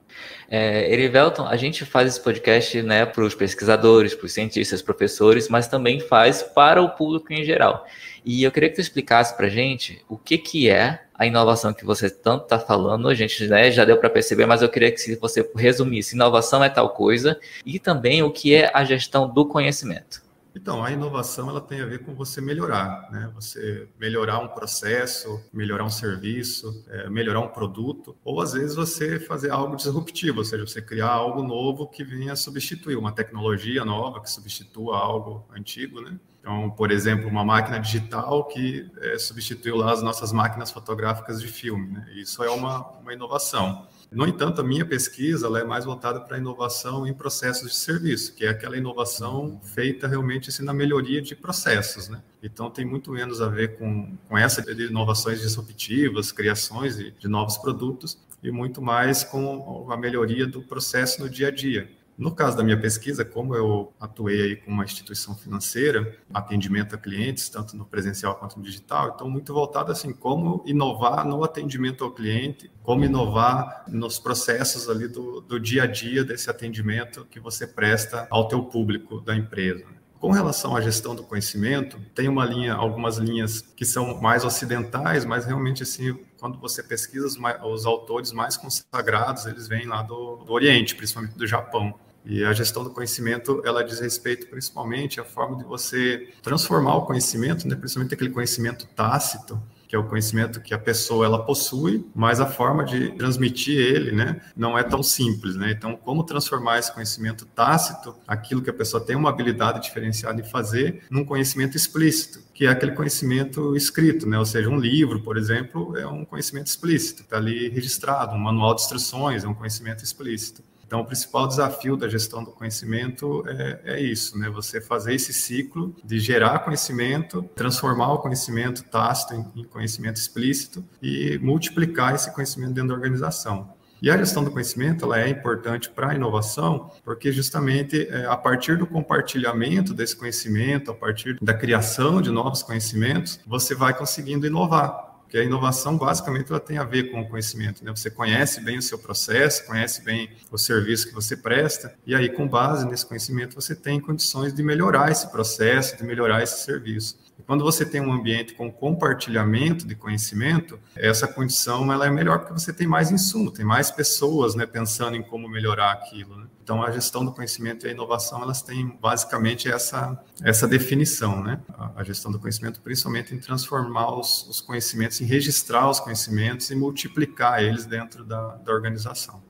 É, 0.49 0.93
Erivelton, 0.93 1.47
a 1.47 1.57
gente 1.57 1.85
faz 1.85 2.09
esse 2.09 2.21
podcast 2.21 2.81
né, 2.83 3.05
para 3.05 3.25
os 3.25 3.35
pesquisadores, 3.35 4.15
para 4.15 4.27
os 4.27 4.33
cientistas, 4.33 4.81
professores, 4.81 5.49
mas 5.49 5.69
também 5.69 6.01
faz 6.01 6.43
para 6.43 6.81
o 6.81 6.91
público 6.91 7.33
em 7.33 7.45
geral. 7.45 7.87
E 8.25 8.43
eu 8.43 8.51
queria 8.51 8.69
que 8.69 8.75
tu 8.75 8.81
explicasse 8.81 9.37
para 9.37 9.47
a 9.47 9.51
gente 9.51 10.05
o 10.09 10.17
que, 10.17 10.37
que 10.37 10.69
é 10.69 11.01
a 11.15 11.27
inovação 11.27 11.73
que 11.73 11.85
você 11.85 12.11
tanto 12.11 12.45
está 12.45 12.59
falando. 12.59 13.09
A 13.09 13.15
gente 13.15 13.47
né, 13.47 13.71
já 13.71 13.85
deu 13.85 13.97
para 13.97 14.11
perceber, 14.11 14.47
mas 14.47 14.63
eu 14.63 14.69
queria 14.69 14.91
que 14.91 15.17
você 15.17 15.49
resumisse: 15.57 16.15
inovação 16.15 16.63
é 16.63 16.69
tal 16.69 16.91
coisa, 16.91 17.39
e 17.65 17.79
também 17.79 18.23
o 18.23 18.31
que 18.31 18.55
é 18.55 18.71
a 18.75 18.85
gestão 18.85 19.29
do 19.33 19.47
conhecimento. 19.47 20.26
Então, 20.57 20.83
a 20.83 20.91
inovação 20.91 21.51
ela 21.51 21.61
tem 21.61 21.83
a 21.83 21.85
ver 21.85 21.99
com 21.99 22.15
você 22.15 22.41
melhorar, 22.41 23.11
né? 23.13 23.31
Você 23.35 23.87
melhorar 24.01 24.39
um 24.39 24.49
processo, 24.49 25.39
melhorar 25.53 25.85
um 25.85 25.91
serviço, 25.91 26.83
é, 26.89 27.11
melhorar 27.11 27.41
um 27.41 27.49
produto, 27.49 28.17
ou 28.25 28.41
às 28.41 28.55
vezes 28.55 28.75
você 28.75 29.21
fazer 29.21 29.51
algo 29.51 29.77
disruptivo, 29.77 30.39
ou 30.39 30.45
seja, 30.47 30.67
você 30.67 30.81
criar 30.81 31.11
algo 31.11 31.43
novo 31.43 31.87
que 31.87 32.03
venha 32.03 32.35
substituir 32.35 32.97
uma 32.97 33.13
tecnologia 33.13 33.85
nova 33.85 34.19
que 34.23 34.31
substitua 34.31 34.97
algo 34.97 35.47
antigo, 35.55 36.01
né? 36.01 36.19
Então, 36.41 36.71
por 36.71 36.91
exemplo, 36.91 37.29
uma 37.29 37.45
máquina 37.45 37.79
digital 37.79 38.45
que 38.45 38.91
é, 39.03 39.19
substituiu 39.19 39.77
lá 39.77 39.93
as 39.93 40.03
nossas 40.03 40.33
máquinas 40.33 40.71
fotográficas 40.71 41.39
de 41.39 41.49
filme, 41.49 41.89
né? 41.89 42.07
Isso 42.15 42.43
é 42.43 42.49
uma, 42.49 42.81
uma 43.01 43.13
inovação. 43.13 43.87
No 44.11 44.27
entanto, 44.27 44.61
a 44.61 44.65
minha 44.65 44.85
pesquisa 44.85 45.47
é 45.59 45.65
mais 45.65 45.85
voltada 45.85 46.21
para 46.21 46.37
a 46.37 46.39
inovação 46.39 47.07
em 47.07 47.13
processos 47.13 47.71
de 47.71 47.77
serviço, 47.77 48.35
que 48.35 48.45
é 48.45 48.49
aquela 48.49 48.77
inovação 48.77 49.61
feita 49.63 50.07
realmente 50.07 50.49
assim, 50.49 50.65
na 50.65 50.73
melhoria 50.73 51.21
de 51.21 51.35
processos. 51.35 52.09
Né? 52.09 52.23
Então, 52.43 52.71
tem 52.71 52.85
muito 52.85 53.11
menos 53.11 53.41
a 53.41 53.49
ver 53.49 53.77
com, 53.77 54.17
com 54.29 54.39
essa 54.39 54.63
de 54.63 54.87
inovações 54.87 55.41
disruptivas, 55.41 56.31
criações 56.31 56.97
de, 56.97 57.11
de 57.11 57.29
novos 57.29 57.57
produtos, 57.57 58.19
e 58.43 58.51
muito 58.51 58.81
mais 58.81 59.25
com 59.25 59.91
a 59.91 59.97
melhoria 59.97 60.47
do 60.47 60.63
processo 60.63 61.21
no 61.21 61.29
dia 61.29 61.49
a 61.49 61.51
dia. 61.51 61.91
No 62.19 62.35
caso 62.35 62.57
da 62.57 62.65
minha 62.65 62.81
pesquisa, 62.81 63.27
como 63.27 63.55
eu 63.55 63.93
atuei 64.01 64.43
aí 64.43 64.57
com 64.57 64.71
uma 64.71 64.85
instituição 64.85 65.35
financeira, 65.35 66.17
atendimento 66.33 66.95
a 66.95 66.99
clientes, 66.99 67.51
tanto 67.51 67.77
no 67.77 67.85
presencial 67.85 68.35
quanto 68.37 68.59
no 68.59 68.65
digital, 68.65 69.13
então 69.15 69.29
muito 69.29 69.53
voltado 69.53 69.93
assim, 69.93 70.15
como 70.15 70.63
inovar 70.65 71.27
no 71.27 71.45
atendimento 71.45 72.05
ao 72.05 72.11
cliente, 72.11 72.71
como 72.83 73.05
inovar 73.05 73.85
nos 73.87 74.19
processos 74.19 74.89
ali 74.89 75.09
do, 75.09 75.43
do 75.43 75.61
dia 75.61 75.83
a 75.83 75.87
dia 75.87 76.25
desse 76.25 76.49
atendimento 76.49 77.27
que 77.31 77.39
você 77.39 77.67
presta 77.67 78.27
ao 78.31 78.49
teu 78.49 78.63
público 78.65 79.21
da 79.21 79.37
empresa. 79.37 79.85
Com 80.19 80.31
relação 80.31 80.75
à 80.75 80.81
gestão 80.81 81.15
do 81.15 81.23
conhecimento, 81.23 82.01
tem 82.15 82.27
uma 82.27 82.47
linha, 82.47 82.73
algumas 82.73 83.19
linhas 83.19 83.61
que 83.61 83.85
são 83.85 84.19
mais 84.21 84.45
ocidentais, 84.45 85.27
mas 85.27 85.45
realmente 85.45 85.83
assim, 85.83 86.19
quando 86.41 86.59
você 86.59 86.83
pesquisa 86.83 87.27
os, 87.27 87.37
os 87.63 87.85
autores 87.85 88.33
mais 88.33 88.57
consagrados, 88.57 89.45
eles 89.45 89.69
vêm 89.69 89.87
lá 89.87 90.03
do, 90.03 90.37
do 90.37 90.53
Oriente, 90.53 90.95
principalmente 90.95 91.37
do 91.37 91.47
Japão. 91.47 91.95
E 92.27 92.45
a 92.45 92.53
gestão 92.53 92.83
do 92.83 92.91
conhecimento, 92.91 93.63
ela 93.65 93.85
diz 93.85 94.01
respeito 94.01 94.49
principalmente 94.49 95.21
à 95.21 95.25
forma 95.25 95.57
de 95.57 95.65
você 95.65 96.29
transformar 96.43 96.97
o 96.97 97.07
conhecimento, 97.07 97.69
né, 97.69 97.77
principalmente 97.77 98.15
aquele 98.15 98.31
conhecimento 98.31 98.85
tácito, 98.97 99.63
que 99.87 99.95
é 99.95 99.99
o 99.99 100.03
conhecimento 100.03 100.61
que 100.61 100.75
a 100.75 100.79
pessoa 100.79 101.25
ela 101.25 101.45
possui, 101.45 102.05
mas 102.13 102.41
a 102.41 102.47
forma 102.47 102.85
de 102.85 103.13
transmitir 103.13 103.79
ele, 103.79 104.11
né, 104.11 104.41
não 104.57 104.77
é 104.77 104.83
tão 104.83 105.03
simples, 105.05 105.55
né? 105.55 105.71
Então, 105.71 105.97
como 105.97 106.25
transformar 106.25 106.81
esse 106.81 106.93
conhecimento 106.93 107.47
tácito, 107.47 108.13
aquilo 108.27 108.61
que 108.61 108.71
a 108.71 108.75
pessoa 108.75 109.01
tem 109.01 109.15
uma 109.15 109.29
habilidade 109.29 109.81
diferenciada 109.81 110.41
em 110.41 110.45
fazer, 110.45 111.05
num 111.09 111.25
conhecimento 111.25 111.77
explícito, 111.77 112.41
que 112.53 112.67
é 112.67 112.69
aquele 112.69 112.93
conhecimento 112.93 113.77
escrito, 113.77 114.29
né? 114.29 114.37
Ou 114.37 114.45
seja, 114.45 114.69
um 114.69 114.77
livro, 114.79 115.23
por 115.23 115.37
exemplo, 115.37 115.97
é 115.97 116.05
um 116.05 116.25
conhecimento 116.25 116.67
explícito, 116.67 117.23
está 117.23 117.37
ali 117.37 117.69
registrado, 117.69 118.35
um 118.35 118.39
manual 118.41 118.75
de 118.75 118.83
instruções 118.83 119.45
é 119.45 119.49
um 119.49 119.55
conhecimento 119.55 120.03
explícito. 120.03 120.65
Então, 120.87 121.01
o 121.01 121.05
principal 121.05 121.49
desafio 121.49 121.97
da 121.97 122.09
gestão 122.09 122.45
do 122.45 122.53
conhecimento 122.53 123.43
é, 123.49 123.81
é, 123.85 124.01
isso, 124.01 124.39
né? 124.39 124.49
Você 124.49 124.81
fazer 124.81 125.15
esse 125.15 125.33
ciclo 125.33 125.95
de 126.05 126.21
gerar 126.21 126.61
conhecimento, 126.61 127.43
transformar 127.57 128.13
o 128.13 128.19
conhecimento 128.19 128.85
tácito 128.85 129.35
em, 129.35 129.63
em 129.63 129.65
conhecimento 129.65 130.17
explícito 130.17 130.85
e 131.03 131.39
multiplicar 131.39 132.15
esse 132.15 132.33
conhecimento 132.33 132.73
dentro 132.73 132.91
da 132.91 132.95
organização. 132.95 133.75
E 134.01 134.11
a 134.11 134.17
gestão 134.17 134.45
do 134.45 134.51
conhecimento 134.51 135.05
ela 135.05 135.19
é 135.19 135.29
importante 135.29 135.91
para 135.91 136.11
a 136.11 136.15
inovação, 136.15 136.91
porque 137.03 137.33
justamente 137.33 138.07
é, 138.09 138.27
a 138.27 138.37
partir 138.37 138.77
do 138.77 138.87
compartilhamento 138.87 139.95
desse 139.95 140.15
conhecimento, 140.15 140.91
a 140.91 140.95
partir 140.95 141.39
da 141.43 141.55
criação 141.55 142.21
de 142.21 142.31
novos 142.31 142.63
conhecimentos, 142.63 143.41
você 143.47 143.75
vai 143.75 143.97
conseguindo 143.97 144.47
inovar. 144.47 145.16
Porque 145.27 145.39
a 145.39 145.43
inovação, 145.43 145.99
basicamente, 145.99 146.51
ela 146.51 146.61
tem 146.61 146.79
a 146.79 146.85
ver 146.85 147.11
com 147.11 147.21
o 147.21 147.29
conhecimento. 147.29 147.85
Né? 147.85 147.91
Você 147.91 148.09
conhece 148.09 148.61
bem 148.61 148.79
o 148.79 148.83
seu 148.83 148.97
processo, 148.97 149.67
conhece 149.67 150.03
bem 150.03 150.31
o 150.53 150.57
serviço 150.57 151.09
que 151.09 151.13
você 151.13 151.37
presta, 151.37 151.93
e 152.07 152.15
aí, 152.15 152.29
com 152.29 152.47
base 152.47 152.87
nesse 152.87 153.05
conhecimento, 153.05 153.57
você 153.57 153.75
tem 153.75 153.99
condições 154.01 154.55
de 154.55 154.63
melhorar 154.63 155.11
esse 155.11 155.29
processo, 155.31 155.97
de 155.97 156.05
melhorar 156.05 156.45
esse 156.45 156.65
serviço. 156.65 157.19
E 157.39 157.43
quando 157.43 157.65
você 157.65 157.85
tem 157.85 158.01
um 158.01 158.13
ambiente 158.13 158.55
com 158.55 158.71
compartilhamento 158.71 159.87
de 159.87 159.97
conhecimento, 159.97 160.79
essa 160.95 161.27
condição 161.27 161.93
ela 161.93 162.07
é 162.07 162.11
melhor 162.11 162.39
porque 162.39 162.53
você 162.53 162.73
tem 162.73 162.87
mais 162.87 163.11
insumo, 163.11 163.51
tem 163.51 163.65
mais 163.65 163.91
pessoas 163.91 164.55
né, 164.55 164.65
pensando 164.65 165.17
em 165.17 165.23
como 165.23 165.49
melhorar 165.49 165.91
aquilo. 165.93 166.37
Né? 166.37 166.46
Então, 166.67 166.83
a 166.83 166.91
gestão 166.91 167.25
do 167.25 167.31
conhecimento 167.31 167.87
e 167.87 167.89
a 167.89 167.93
inovação, 167.93 168.43
elas 168.43 168.61
têm 168.61 168.89
basicamente 169.01 169.71
essa, 169.71 170.21
essa 170.43 170.67
definição, 170.67 171.41
né? 171.41 171.61
A, 171.95 172.03
gestão 172.03 172.33
do 172.33 172.41
conhecimento, 172.41 172.81
principalmente 172.81 173.33
em 173.33 173.39
transformar 173.39 174.19
os, 174.19 174.45
os 174.49 174.61
conhecimentos, 174.61 175.21
em 175.21 175.25
registrar 175.25 175.89
os 175.89 176.01
conhecimentos 176.01 176.69
e 176.73 176.75
multiplicar 176.75 177.63
eles 177.63 177.87
dentro 177.87 178.25
da, 178.25 178.57
da 178.57 178.73
organização. 178.73 179.41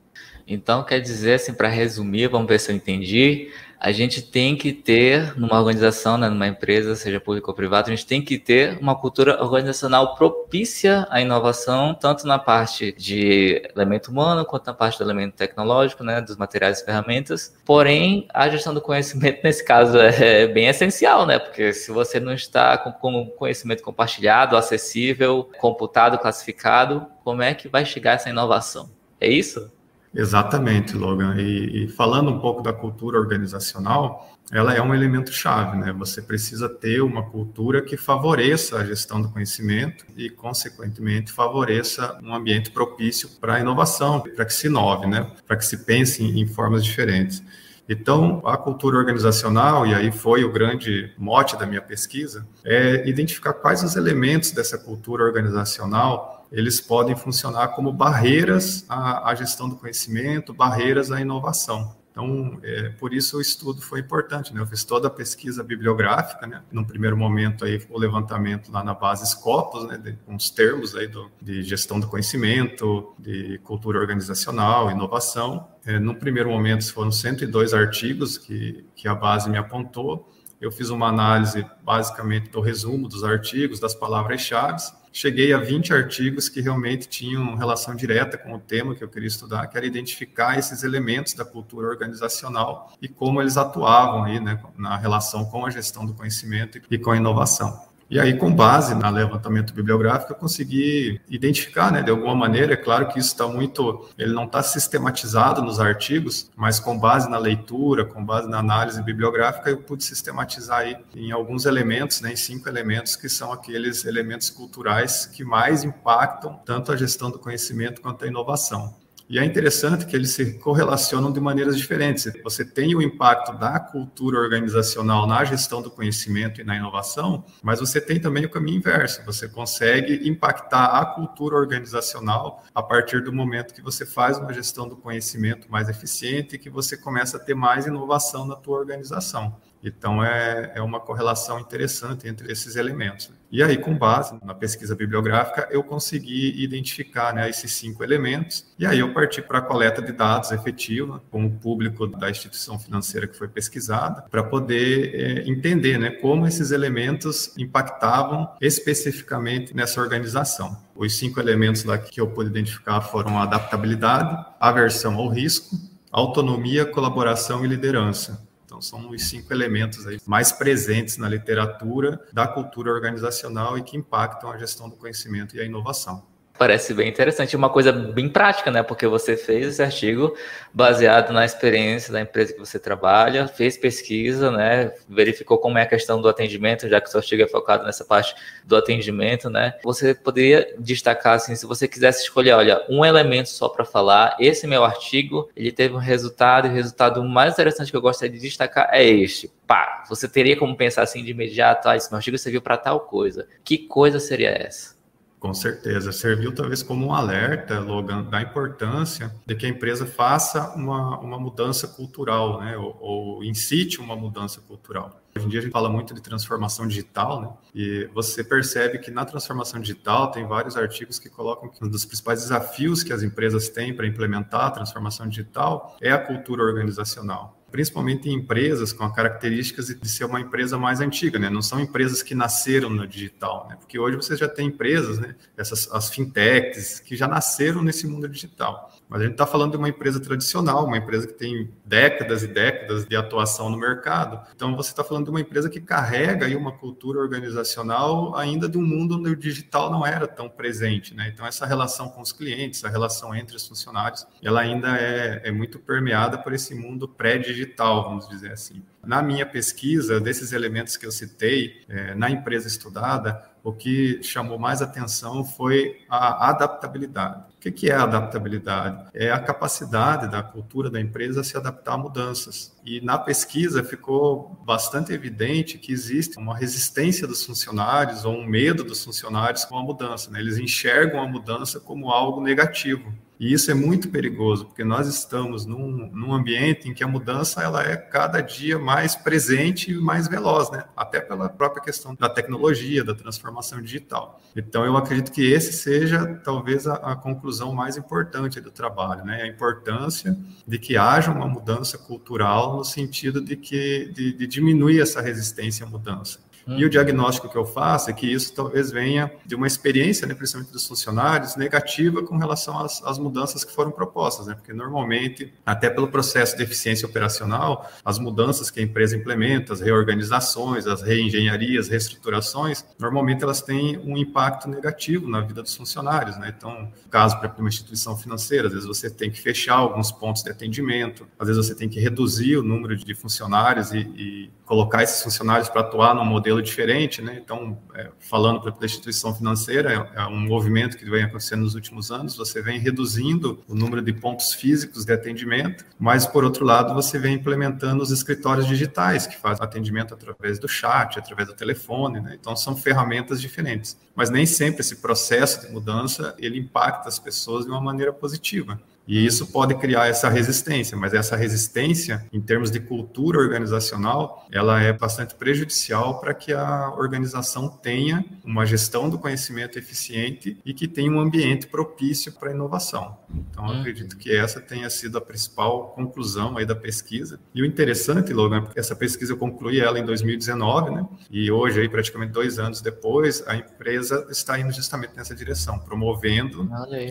Então, 0.47 0.83
quer 0.85 0.99
dizer, 0.99 1.33
assim, 1.33 1.55
para 1.55 1.69
resumir, 1.69 2.27
vamos 2.27 2.47
ver 2.47 2.59
se 2.59 2.71
eu 2.71 2.75
entendi, 2.75 3.51
a 3.79 3.91
gente 3.91 4.21
tem 4.21 4.55
que 4.55 4.73
ter, 4.73 5.37
numa 5.37 5.59
organização, 5.59 6.17
né, 6.17 6.29
numa 6.29 6.47
empresa, 6.47 6.95
seja 6.95 7.19
pública 7.19 7.49
ou 7.49 7.55
privada, 7.55 7.87
a 7.87 7.95
gente 7.95 8.05
tem 8.05 8.21
que 8.21 8.39
ter 8.39 8.77
uma 8.79 8.95
cultura 8.95 9.41
organizacional 9.41 10.15
propícia 10.15 11.05
à 11.09 11.21
inovação, 11.21 11.93
tanto 11.93 12.25
na 12.25 12.39
parte 12.39 12.91
de 12.93 13.61
elemento 13.75 14.09
humano, 14.09 14.45
quanto 14.45 14.67
na 14.67 14.73
parte 14.73 14.97
do 14.97 15.03
elemento 15.03 15.35
tecnológico, 15.35 16.03
né, 16.03 16.21
dos 16.21 16.35
materiais 16.37 16.81
e 16.81 16.85
ferramentas. 16.85 17.55
Porém, 17.65 18.27
a 18.33 18.49
gestão 18.49 18.73
do 18.73 18.81
conhecimento, 18.81 19.41
nesse 19.43 19.63
caso, 19.63 19.97
é 19.97 20.47
bem 20.47 20.67
essencial, 20.67 21.25
né, 21.25 21.37
porque 21.37 21.71
se 21.73 21.91
você 21.91 22.19
não 22.19 22.33
está 22.33 22.77
com, 22.77 22.91
com 22.91 23.27
conhecimento 23.37 23.83
compartilhado, 23.83 24.57
acessível, 24.57 25.49
computado, 25.59 26.17
classificado, 26.17 27.05
como 27.23 27.41
é 27.41 27.53
que 27.53 27.67
vai 27.67 27.85
chegar 27.85 28.13
essa 28.13 28.29
inovação? 28.29 28.89
É 29.19 29.27
isso? 29.27 29.71
Exatamente, 30.13 30.95
Logan. 30.95 31.35
E, 31.37 31.83
e, 31.83 31.87
falando 31.87 32.31
um 32.31 32.39
pouco 32.39 32.61
da 32.61 32.73
cultura 32.73 33.19
organizacional, 33.19 34.29
ela 34.51 34.73
é 34.73 34.81
um 34.81 34.95
elemento 34.95 35.31
chave, 35.31 35.77
né? 35.77 35.93
Você 35.93 36.21
precisa 36.21 36.69
ter 36.69 37.01
uma 37.01 37.23
cultura 37.29 37.81
que 37.81 37.97
favoreça 37.97 38.77
a 38.77 38.85
gestão 38.85 39.21
do 39.21 39.29
conhecimento 39.29 40.05
e, 40.15 40.29
consequentemente, 40.29 41.31
favoreça 41.31 42.17
um 42.23 42.33
ambiente 42.33 42.71
propício 42.71 43.29
para 43.41 43.55
a 43.55 43.59
inovação, 43.59 44.21
para 44.21 44.45
que 44.45 44.53
se 44.53 44.67
inove, 44.67 45.05
né? 45.05 45.29
Para 45.45 45.57
que 45.57 45.65
se 45.65 45.77
pense 45.85 46.23
em, 46.23 46.39
em 46.39 46.47
formas 46.47 46.83
diferentes. 46.83 47.43
Então, 47.89 48.41
a 48.45 48.57
cultura 48.57 48.97
organizacional, 48.97 49.87
e 49.87 49.93
aí 49.93 50.11
foi 50.11 50.43
o 50.43 50.51
grande 50.51 51.11
mote 51.17 51.57
da 51.57 51.65
minha 51.65 51.81
pesquisa, 51.81 52.45
é 52.63 53.07
identificar 53.07 53.53
quais 53.53 53.81
os 53.81 53.95
elementos 53.95 54.51
dessa 54.51 54.77
cultura 54.77 55.23
organizacional 55.23 56.36
eles 56.51 56.79
podem 56.79 57.15
funcionar 57.15 57.69
como 57.69 57.91
barreiras 57.91 58.85
à, 58.87 59.29
à 59.29 59.35
gestão 59.35 59.67
do 59.67 59.75
conhecimento, 59.75 60.53
barreiras 60.53 61.11
à 61.11 61.19
inovação. 61.19 61.95
Então, 62.17 62.59
é, 62.63 62.89
por 62.89 63.13
isso 63.13 63.37
o 63.37 63.41
estudo 63.41 63.79
foi 63.79 63.99
importante, 63.99 64.51
né? 64.51 64.59
Eu 64.59 64.65
fiz 64.65 64.83
toda 64.83 65.07
a 65.07 65.11
pesquisa 65.11 65.63
bibliográfica, 65.63 66.47
né? 66.47 66.63
No 66.71 66.83
primeiro 66.83 67.15
momento 67.15 67.63
aí 67.63 67.79
o 67.91 67.99
levantamento 67.99 68.71
lá 68.71 68.83
na 68.83 68.95
base 68.95 69.23
Scopus, 69.27 69.87
né? 69.87 69.99
De, 69.99 70.13
com 70.25 70.35
os 70.35 70.49
termos 70.49 70.95
aí 70.95 71.07
do, 71.07 71.29
de 71.39 71.61
gestão 71.61 71.99
do 71.99 72.07
conhecimento, 72.07 73.13
de 73.19 73.59
cultura 73.59 73.99
organizacional, 73.99 74.89
inovação. 74.89 75.67
É, 75.85 75.99
no 75.99 76.15
primeiro 76.15 76.49
momento 76.49 76.91
foram 76.91 77.11
102 77.11 77.75
artigos 77.75 78.35
que, 78.35 78.83
que 78.95 79.07
a 79.07 79.13
base 79.13 79.47
me 79.47 79.57
apontou. 79.59 80.27
Eu 80.59 80.71
fiz 80.71 80.89
uma 80.89 81.09
análise 81.09 81.63
basicamente 81.83 82.49
do 82.49 82.61
resumo 82.61 83.07
dos 83.07 83.23
artigos, 83.23 83.79
das 83.79 83.93
palavras-chave, 83.93 84.81
cheguei 85.17 85.51
a 85.51 85.57
20 85.57 85.93
artigos 85.93 86.47
que 86.47 86.61
realmente 86.61 87.09
tinham 87.09 87.55
relação 87.55 87.95
direta 87.95 88.37
com 88.37 88.53
o 88.53 88.59
tema 88.59 88.93
que 88.93 89.03
eu 89.03 89.09
queria 89.09 89.27
estudar, 89.27 89.65
que 89.65 89.75
era 89.75 89.85
identificar 89.85 90.59
esses 90.59 90.83
elementos 90.83 91.33
da 91.33 91.43
cultura 91.43 91.87
organizacional 91.87 92.93
e 93.01 93.07
como 93.07 93.41
eles 93.41 93.57
atuavam 93.57 94.25
aí, 94.25 94.39
né, 94.39 94.61
na 94.77 94.95
relação 94.95 95.45
com 95.45 95.65
a 95.65 95.71
gestão 95.71 96.05
do 96.05 96.13
conhecimento 96.13 96.79
e 96.89 96.99
com 96.99 97.09
a 97.09 97.17
inovação. 97.17 97.87
E 98.09 98.19
aí, 98.19 98.37
com 98.37 98.53
base 98.53 98.95
no 98.95 99.09
levantamento 99.09 99.73
bibliográfico, 99.73 100.31
eu 100.31 100.37
consegui 100.37 101.19
identificar, 101.29 101.91
né, 101.91 102.01
de 102.01 102.09
alguma 102.09 102.33
maneira, 102.33 102.73
é 102.73 102.77
claro 102.77 103.07
que 103.09 103.19
isso 103.19 103.29
está 103.29 103.45
muito, 103.47 104.07
ele 104.17 104.33
não 104.33 104.45
está 104.45 104.63
sistematizado 104.63 105.61
nos 105.61 105.77
artigos, 105.79 106.49
mas 106.55 106.79
com 106.79 106.97
base 106.97 107.29
na 107.29 107.37
leitura, 107.37 108.05
com 108.05 108.23
base 108.23 108.47
na 108.47 108.59
análise 108.59 109.01
bibliográfica, 109.03 109.69
eu 109.69 109.77
pude 109.77 110.05
sistematizar 110.05 110.79
aí 110.79 110.97
em 111.13 111.31
alguns 111.31 111.65
elementos, 111.65 112.21
né, 112.21 112.31
em 112.31 112.37
cinco 112.37 112.69
elementos, 112.69 113.17
que 113.17 113.27
são 113.27 113.51
aqueles 113.51 114.05
elementos 114.05 114.49
culturais 114.49 115.25
que 115.25 115.43
mais 115.43 115.83
impactam 115.83 116.61
tanto 116.65 116.93
a 116.93 116.95
gestão 116.95 117.29
do 117.29 117.37
conhecimento 117.37 118.01
quanto 118.01 118.23
a 118.23 118.27
inovação. 118.27 118.95
E 119.29 119.37
é 119.37 119.43
interessante 119.43 120.05
que 120.05 120.15
eles 120.15 120.31
se 120.31 120.53
correlacionam 120.53 121.33
de 121.33 121.39
maneiras 121.41 121.77
diferentes. 121.77 122.31
Você 122.43 122.63
tem 122.63 122.95
o 122.95 123.01
impacto 123.01 123.51
da 123.57 123.77
cultura 123.77 124.39
organizacional 124.39 125.27
na 125.27 125.43
gestão 125.43 125.81
do 125.81 125.91
conhecimento 125.91 126.61
e 126.61 126.63
na 126.63 126.77
inovação, 126.77 127.43
mas 127.61 127.81
você 127.81 127.99
tem 127.99 128.21
também 128.21 128.45
o 128.45 128.49
caminho 128.49 128.77
inverso. 128.77 129.21
Você 129.25 129.49
consegue 129.49 130.29
impactar 130.29 130.85
a 130.85 131.05
cultura 131.05 131.57
organizacional 131.57 132.63
a 132.73 132.81
partir 132.81 133.21
do 133.21 133.33
momento 133.33 133.73
que 133.73 133.81
você 133.81 134.05
faz 134.05 134.37
uma 134.37 134.53
gestão 134.53 134.87
do 134.87 134.95
conhecimento 134.95 135.69
mais 135.69 135.89
eficiente 135.89 136.55
e 136.55 136.59
que 136.59 136.69
você 136.69 136.95
começa 136.95 137.35
a 137.35 137.39
ter 137.39 137.53
mais 137.53 137.85
inovação 137.85 138.45
na 138.45 138.55
tua 138.55 138.77
organização. 138.77 139.57
Então, 139.83 140.23
é, 140.23 140.73
é 140.75 140.81
uma 140.81 140.99
correlação 140.99 141.59
interessante 141.59 142.27
entre 142.27 142.51
esses 142.51 142.75
elementos. 142.75 143.31
E 143.49 143.63
aí, 143.63 143.77
com 143.77 143.97
base 143.97 144.37
na 144.43 144.53
pesquisa 144.53 144.93
bibliográfica, 144.93 145.69
eu 145.71 145.81
consegui 145.81 146.61
identificar 146.61 147.33
né, 147.33 147.49
esses 147.49 147.71
cinco 147.71 148.03
elementos, 148.03 148.65
e 148.77 148.85
aí 148.85 148.99
eu 148.99 149.13
parti 149.13 149.41
para 149.41 149.59
a 149.59 149.61
coleta 149.61 150.01
de 150.01 150.11
dados 150.11 150.51
efetiva 150.51 151.21
com 151.31 151.45
o 151.45 151.49
público 151.49 152.05
da 152.05 152.29
instituição 152.29 152.77
financeira 152.77 153.25
que 153.25 153.37
foi 153.37 153.47
pesquisada, 153.47 154.23
para 154.29 154.43
poder 154.43 155.15
é, 155.15 155.49
entender 155.49 155.97
né, 155.97 156.09
como 156.09 156.45
esses 156.45 156.71
elementos 156.71 157.53
impactavam 157.57 158.49
especificamente 158.59 159.73
nessa 159.73 160.01
organização. 160.01 160.77
Os 160.93 161.17
cinco 161.17 161.39
elementos 161.39 161.85
lá 161.85 161.97
que 161.97 162.19
eu 162.19 162.27
pude 162.27 162.49
identificar 162.49 162.99
foram 162.99 163.37
a 163.37 163.43
adaptabilidade, 163.43 164.45
aversão 164.59 165.15
ao 165.15 165.29
risco, 165.29 165.77
autonomia, 166.11 166.85
colaboração 166.85 167.63
e 167.63 167.67
liderança. 167.67 168.46
Então, 168.77 168.81
são 168.81 169.09
os 169.09 169.27
cinco 169.27 169.51
elementos 169.51 170.05
aí 170.05 170.19
mais 170.25 170.51
presentes 170.51 171.17
na 171.17 171.27
literatura 171.27 172.19
da 172.31 172.47
cultura 172.47 172.91
organizacional 172.91 173.77
e 173.77 173.83
que 173.83 173.97
impactam 173.97 174.51
a 174.51 174.57
gestão 174.57 174.87
do 174.87 174.95
conhecimento 174.95 175.55
e 175.55 175.59
a 175.59 175.65
inovação. 175.65 176.23
Parece 176.57 176.93
bem 176.93 177.07
interessante, 177.07 177.55
uma 177.55 177.69
coisa 177.69 177.91
bem 177.91 178.27
prática, 178.27 178.71
né? 178.71 178.81
Porque 178.81 179.05
você 179.05 179.37
fez 179.37 179.67
esse 179.67 179.83
artigo 179.83 180.35
baseado 180.73 181.31
na 181.31 181.45
experiência 181.45 182.11
da 182.11 182.19
empresa 182.19 182.53
que 182.53 182.59
você 182.59 182.79
trabalha, 182.79 183.47
fez 183.47 183.77
pesquisa, 183.77 184.49
né? 184.49 184.91
Verificou 185.07 185.59
como 185.59 185.77
é 185.77 185.83
a 185.83 185.85
questão 185.85 186.19
do 186.19 186.27
atendimento, 186.27 186.89
já 186.89 186.99
que 186.99 187.07
o 187.07 187.11
seu 187.11 187.19
artigo 187.19 187.43
é 187.43 187.47
focado 187.47 187.83
nessa 187.85 188.03
parte 188.03 188.33
do 188.65 188.75
atendimento, 188.75 189.51
né? 189.51 189.75
Você 189.83 190.15
poderia 190.15 190.73
destacar, 190.79 191.35
assim, 191.35 191.55
se 191.55 191.65
você 191.67 191.87
quisesse 191.87 192.23
escolher, 192.23 192.53
olha, 192.53 192.83
um 192.89 193.05
elemento 193.05 193.49
só 193.49 193.69
para 193.69 193.85
falar, 193.85 194.35
esse 194.39 194.65
meu 194.65 194.83
artigo, 194.83 195.49
ele 195.55 195.71
teve 195.71 195.93
um 195.93 195.99
resultado, 195.99 196.67
e 196.67 196.71
o 196.71 196.73
resultado 196.73 197.23
mais 197.23 197.53
interessante 197.53 197.91
que 197.91 197.97
eu 197.97 198.01
gostaria 198.01 198.33
de 198.33 198.41
destacar 198.41 198.89
é 198.91 199.03
este. 199.03 199.51
Pá, 199.67 200.03
você 200.09 200.27
teria 200.27 200.57
como 200.57 200.75
pensar 200.75 201.03
assim 201.03 201.23
de 201.23 201.31
imediato, 201.31 201.87
ah, 201.87 201.95
esse 201.95 202.09
meu 202.09 202.17
artigo 202.17 202.37
serviu 202.37 202.63
para 202.63 202.77
tal 202.77 203.01
coisa. 203.01 203.47
Que 203.63 203.77
coisa 203.77 204.19
seria 204.19 204.49
essa? 204.49 204.96
Com 205.39 205.53
certeza. 205.53 206.11
Serviu 206.11 206.51
talvez 206.51 206.81
como 206.81 207.05
um 207.05 207.13
alerta, 207.13 207.79
Logan, 207.79 208.23
da 208.23 208.41
importância 208.41 209.31
de 209.45 209.55
que 209.55 209.67
a 209.67 209.69
empresa 209.69 210.05
faça 210.05 210.73
uma, 210.75 211.19
uma 211.19 211.37
mudança 211.37 211.87
cultural, 211.87 212.59
né? 212.59 212.75
Ou, 212.75 212.97
ou 212.99 213.43
incite 213.43 213.99
uma 213.99 214.15
mudança 214.15 214.59
cultural. 214.61 215.21
Hoje 215.35 215.45
em 215.45 215.49
dia 215.49 215.59
a 215.59 215.63
gente 215.63 215.71
fala 215.71 215.89
muito 215.89 216.15
de 216.15 216.21
transformação 216.21 216.87
digital, 216.87 217.41
né? 217.41 217.49
E 217.75 218.09
você 218.15 218.43
percebe 218.43 218.97
que 218.97 219.11
na 219.11 219.25
transformação 219.25 219.79
digital 219.79 220.31
tem 220.31 220.47
vários 220.47 220.75
artigos 220.75 221.19
que 221.19 221.29
colocam 221.29 221.69
que 221.69 221.85
um 221.85 221.87
dos 221.87 222.03
principais 222.03 222.41
desafios 222.41 223.03
que 223.03 223.13
as 223.13 223.21
empresas 223.21 223.69
têm 223.69 223.95
para 223.95 224.07
implementar 224.07 224.65
a 224.65 224.71
transformação 224.71 225.27
digital 225.29 225.95
é 226.01 226.11
a 226.11 226.17
cultura 226.17 226.63
organizacional 226.63 227.56
principalmente 227.71 228.29
em 228.29 228.33
empresas 228.33 228.93
com 228.93 229.03
as 229.03 229.15
características 229.15 229.87
de 229.87 230.09
ser 230.09 230.25
uma 230.25 230.39
empresa 230.39 230.77
mais 230.77 231.01
antiga, 231.01 231.37
né? 231.37 231.49
Não 231.49 231.61
são 231.61 231.79
empresas 231.79 232.23
que 232.23 232.33
nasceram 232.33 232.89
no 232.89 233.07
digital, 233.07 233.67
né? 233.69 233.75
Porque 233.75 233.99
hoje 233.99 234.15
você 234.15 234.35
já 234.35 234.47
tem 234.47 234.67
empresas, 234.67 235.19
né? 235.19 235.35
Essas 235.57 235.89
as 235.91 236.09
fintechs 236.09 236.99
que 236.99 237.15
já 237.15 237.27
nasceram 237.27 237.83
nesse 237.83 238.07
mundo 238.07 238.27
digital. 238.27 238.91
Mas 239.09 239.21
a 239.21 239.23
gente 239.23 239.33
está 239.33 239.45
falando 239.45 239.71
de 239.71 239.77
uma 239.77 239.87
empresa 239.87 240.19
tradicional, 240.19 240.85
uma 240.85 240.97
empresa 240.97 241.27
que 241.27 241.33
tem 241.33 241.69
décadas 241.85 242.43
e 242.43 242.47
décadas 242.47 243.05
de 243.05 243.15
atuação 243.15 243.69
no 243.69 243.77
mercado. 243.77 244.45
Então 244.53 244.75
você 244.75 244.89
está 244.89 245.03
falando 245.03 245.25
de 245.25 245.29
uma 245.29 245.39
empresa 245.39 245.69
que 245.69 245.79
carrega 245.79 246.45
aí 246.45 246.55
uma 246.55 246.73
cultura 246.73 247.19
organizacional 247.19 248.35
ainda 248.35 248.67
de 248.67 248.77
um 248.77 248.85
mundo 248.85 249.17
onde 249.17 249.29
o 249.29 249.35
digital 249.35 249.89
não 249.89 250.05
era 250.05 250.27
tão 250.27 250.49
presente, 250.49 251.13
né? 251.13 251.31
Então 251.33 251.45
essa 251.45 251.65
relação 251.65 252.09
com 252.09 252.21
os 252.21 252.31
clientes, 252.31 252.83
a 252.83 252.89
relação 252.89 253.33
entre 253.33 253.55
os 253.55 253.65
funcionários, 253.65 254.25
ela 254.43 254.61
ainda 254.61 254.97
é, 254.97 255.41
é 255.45 255.51
muito 255.51 255.79
permeada 255.79 256.37
por 256.37 256.53
esse 256.53 256.75
mundo 256.75 257.07
pré-digital, 257.07 257.66
vamos 258.03 258.27
dizer 258.27 258.51
assim. 258.51 258.83
Na 259.03 259.21
minha 259.21 259.45
pesquisa, 259.45 260.19
desses 260.19 260.51
elementos 260.51 260.97
que 260.97 261.05
eu 261.05 261.11
citei, 261.11 261.85
é, 261.87 262.13
na 262.13 262.29
empresa 262.29 262.67
estudada, 262.67 263.41
o 263.63 263.73
que 263.73 264.21
chamou 264.23 264.57
mais 264.57 264.81
atenção 264.81 265.43
foi 265.43 266.01
a 266.09 266.49
adaptabilidade. 266.49 267.43
O 267.53 267.59
que 267.59 267.89
é 267.89 267.93
a 267.93 268.03
adaptabilidade? 268.03 269.09
É 269.13 269.29
a 269.29 269.39
capacidade 269.39 270.31
da 270.31 270.41
cultura 270.41 270.89
da 270.89 271.01
empresa 271.01 271.43
se 271.43 271.57
adaptar 271.57 271.95
a 271.95 271.97
mudanças. 271.97 272.73
E 272.85 273.01
na 273.01 273.17
pesquisa 273.17 273.83
ficou 273.83 274.57
bastante 274.65 275.11
evidente 275.11 275.77
que 275.77 275.91
existe 275.91 276.37
uma 276.37 276.55
resistência 276.55 277.27
dos 277.27 277.45
funcionários 277.45 278.23
ou 278.23 278.35
um 278.35 278.45
medo 278.45 278.85
dos 278.85 279.03
funcionários 279.03 279.65
com 279.65 279.77
a 279.77 279.83
mudança. 279.83 280.31
Né? 280.31 280.39
Eles 280.39 280.57
enxergam 280.57 281.21
a 281.21 281.27
mudança 281.27 281.77
como 281.77 282.09
algo 282.09 282.39
negativo. 282.39 283.13
E 283.39 283.53
isso 283.53 283.69
é 283.69 283.73
muito 283.73 284.09
perigoso, 284.09 284.65
porque 284.65 284.83
nós 284.83 285.07
estamos 285.07 285.65
num, 285.65 286.09
num, 286.11 286.33
ambiente 286.33 286.89
em 286.89 286.93
que 286.93 287.03
a 287.03 287.07
mudança 287.07 287.61
ela 287.61 287.83
é 287.83 287.95
cada 287.95 288.41
dia 288.41 288.79
mais 288.79 289.15
presente 289.15 289.91
e 289.91 289.99
mais 289.99 290.27
veloz, 290.27 290.71
né? 290.71 290.85
até 290.95 291.19
pela 291.19 291.47
própria 291.47 291.83
questão 291.83 292.15
da 292.15 292.27
tecnologia, 292.27 293.03
da 293.03 293.13
transformação 293.13 293.79
digital. 293.79 294.41
Então, 294.55 294.83
eu 294.85 294.97
acredito 294.97 295.31
que 295.31 295.45
esse 295.45 295.71
seja 295.73 296.41
talvez 296.43 296.87
a, 296.87 296.95
a 296.95 297.15
conclusão 297.15 297.73
mais 297.73 297.95
importante 297.95 298.59
do 298.59 298.71
trabalho, 298.71 299.23
né? 299.23 299.43
a 299.43 299.47
importância 299.47 300.35
de 300.67 300.79
que 300.79 300.97
haja 300.97 301.31
uma 301.31 301.47
mudança 301.47 301.97
cultural 301.97 302.77
no 302.77 302.83
sentido 302.83 303.39
de 303.39 303.55
que 303.55 304.11
de, 304.13 304.33
de 304.33 304.47
diminuir 304.47 304.99
essa 304.99 305.21
resistência 305.21 305.85
à 305.85 305.89
mudança. 305.89 306.39
E 306.67 306.83
o 306.83 306.89
diagnóstico 306.89 307.47
que 307.47 307.57
eu 307.57 307.65
faço 307.65 308.09
é 308.09 308.13
que 308.13 308.31
isso 308.31 308.53
talvez 308.53 308.91
venha 308.91 309.31
de 309.45 309.55
uma 309.55 309.67
experiência, 309.67 310.27
né, 310.27 310.33
principalmente 310.33 310.71
dos 310.71 310.85
funcionários, 310.85 311.55
negativa 311.55 312.21
com 312.23 312.37
relação 312.37 312.77
às, 312.79 313.01
às 313.03 313.17
mudanças 313.17 313.63
que 313.63 313.71
foram 313.71 313.91
propostas, 313.91 314.47
né? 314.47 314.55
Porque 314.55 314.73
normalmente, 314.73 315.53
até 315.65 315.89
pelo 315.89 316.07
processo 316.07 316.57
de 316.57 316.63
eficiência 316.63 317.07
operacional, 317.07 317.89
as 318.03 318.19
mudanças 318.19 318.69
que 318.69 318.79
a 318.79 318.83
empresa 318.83 319.15
implementa, 319.15 319.73
as 319.73 319.81
reorganizações, 319.81 320.87
as 320.87 321.01
reengenharias, 321.01 321.87
reestruturações, 321.87 322.85
normalmente 322.99 323.43
elas 323.43 323.61
têm 323.61 323.97
um 323.99 324.17
impacto 324.17 324.69
negativo 324.69 325.27
na 325.27 325.41
vida 325.41 325.61
dos 325.61 325.75
funcionários, 325.75 326.37
né? 326.37 326.53
Então, 326.55 326.91
caso 327.09 327.39
para 327.39 327.53
uma 327.57 327.69
instituição 327.69 328.17
financeira, 328.17 328.67
às 328.67 328.73
vezes 328.73 328.87
você 328.87 329.09
tem 329.09 329.31
que 329.31 329.39
fechar 329.39 329.75
alguns 329.75 330.11
pontos 330.11 330.43
de 330.43 330.49
atendimento, 330.49 331.27
às 331.39 331.47
vezes 331.47 331.65
você 331.65 331.75
tem 331.75 331.87
que 331.87 331.99
reduzir 331.99 332.57
o 332.57 332.63
número 332.63 332.95
de 332.95 333.15
funcionários 333.15 333.91
e, 333.91 333.99
e 333.99 334.49
colocar 334.65 335.01
esses 335.01 335.23
funcionários 335.23 335.69
para 335.69 335.81
atuar 335.81 336.13
no 336.13 336.25
modelo 336.25 336.56
modelo 336.57 336.61
diferente, 336.61 337.21
né? 337.21 337.39
Então, 337.43 337.77
é, 337.93 338.09
falando 338.19 338.61
para 338.61 338.73
a 338.81 338.85
instituição 338.85 339.33
financeira, 339.33 340.09
é, 340.15 340.21
é, 340.21 340.25
um 340.25 340.39
movimento 340.39 340.97
que 340.97 341.05
vem 341.05 341.23
acontecendo 341.23 341.61
nos 341.61 341.75
últimos 341.75 342.11
anos, 342.11 342.35
você 342.35 342.61
vem 342.61 342.79
reduzindo 342.79 343.63
o 343.67 343.75
número 343.75 344.01
de 344.01 344.13
pontos 344.13 344.53
físicos 344.53 345.05
de 345.05 345.13
atendimento, 345.13 345.85
mas, 345.99 346.25
por 346.25 346.43
outro 346.43 346.65
lado, 346.65 346.93
você 346.93 347.17
vem 347.19 347.35
implementando 347.35 348.01
os 348.01 348.11
escritórios 348.11 348.67
digitais, 348.67 349.27
que 349.27 349.37
fazem 349.37 349.63
atendimento 349.63 350.13
através 350.13 350.59
do 350.59 350.67
chat, 350.67 351.17
através 351.17 351.47
do 351.47 351.53
telefone, 351.53 352.19
né? 352.19 352.37
Então, 352.39 352.55
são 352.55 352.75
ferramentas 352.75 353.39
diferentes. 353.41 353.97
Mas 354.15 354.29
nem 354.29 354.45
sempre 354.45 354.81
esse 354.81 354.97
processo 354.97 355.65
de 355.65 355.71
mudança, 355.71 356.35
ele 356.37 356.57
impacta 356.57 357.07
as 357.07 357.19
pessoas 357.19 357.65
de 357.65 357.71
uma 357.71 357.81
maneira 357.81 358.11
positiva. 358.11 358.79
E 359.07 359.25
isso 359.25 359.47
pode 359.47 359.75
criar 359.75 360.07
essa 360.07 360.29
resistência, 360.29 360.97
mas 360.97 361.13
essa 361.13 361.35
resistência, 361.35 362.25
em 362.33 362.41
termos 362.41 362.69
de 362.69 362.79
cultura 362.79 363.39
organizacional, 363.39 364.45
ela 364.51 364.81
é 364.81 364.91
bastante 364.91 365.33
prejudicial 365.35 366.19
para 366.19 366.33
que 366.33 366.51
a 366.51 366.91
organização 366.91 367.69
tenha 367.69 368.25
uma 368.43 368.65
gestão 368.65 369.09
do 369.09 369.17
conhecimento 369.17 369.79
eficiente 369.79 370.57
e 370.65 370.73
que 370.73 370.87
tenha 370.87 371.11
um 371.11 371.19
ambiente 371.19 371.67
propício 371.67 372.33
para 372.33 372.49
a 372.49 372.53
inovação. 372.53 373.17
Então, 373.49 373.65
uhum. 373.65 373.79
acredito 373.79 374.17
que 374.17 374.35
essa 374.35 374.59
tenha 374.59 374.89
sido 374.89 375.17
a 375.17 375.21
principal 375.21 375.89
conclusão 375.89 376.57
aí 376.57 376.65
da 376.65 376.75
pesquisa. 376.75 377.39
E 377.53 377.61
o 377.61 377.65
interessante, 377.65 378.33
Logan, 378.33 378.63
porque 378.63 378.79
essa 378.79 378.95
pesquisa 378.95 379.33
eu 379.33 379.37
concluí 379.37 379.79
ela 379.79 379.99
em 379.99 380.05
2019, 380.05 380.91
né? 380.91 381.07
E 381.29 381.49
hoje, 381.51 381.79
aí, 381.79 381.89
praticamente 381.89 382.31
dois 382.31 382.59
anos 382.59 382.81
depois, 382.81 383.43
a 383.47 383.55
empresa 383.55 384.27
está 384.29 384.59
indo 384.59 384.71
justamente 384.71 385.15
nessa 385.15 385.35
direção, 385.35 385.79
promovendo 385.79 386.69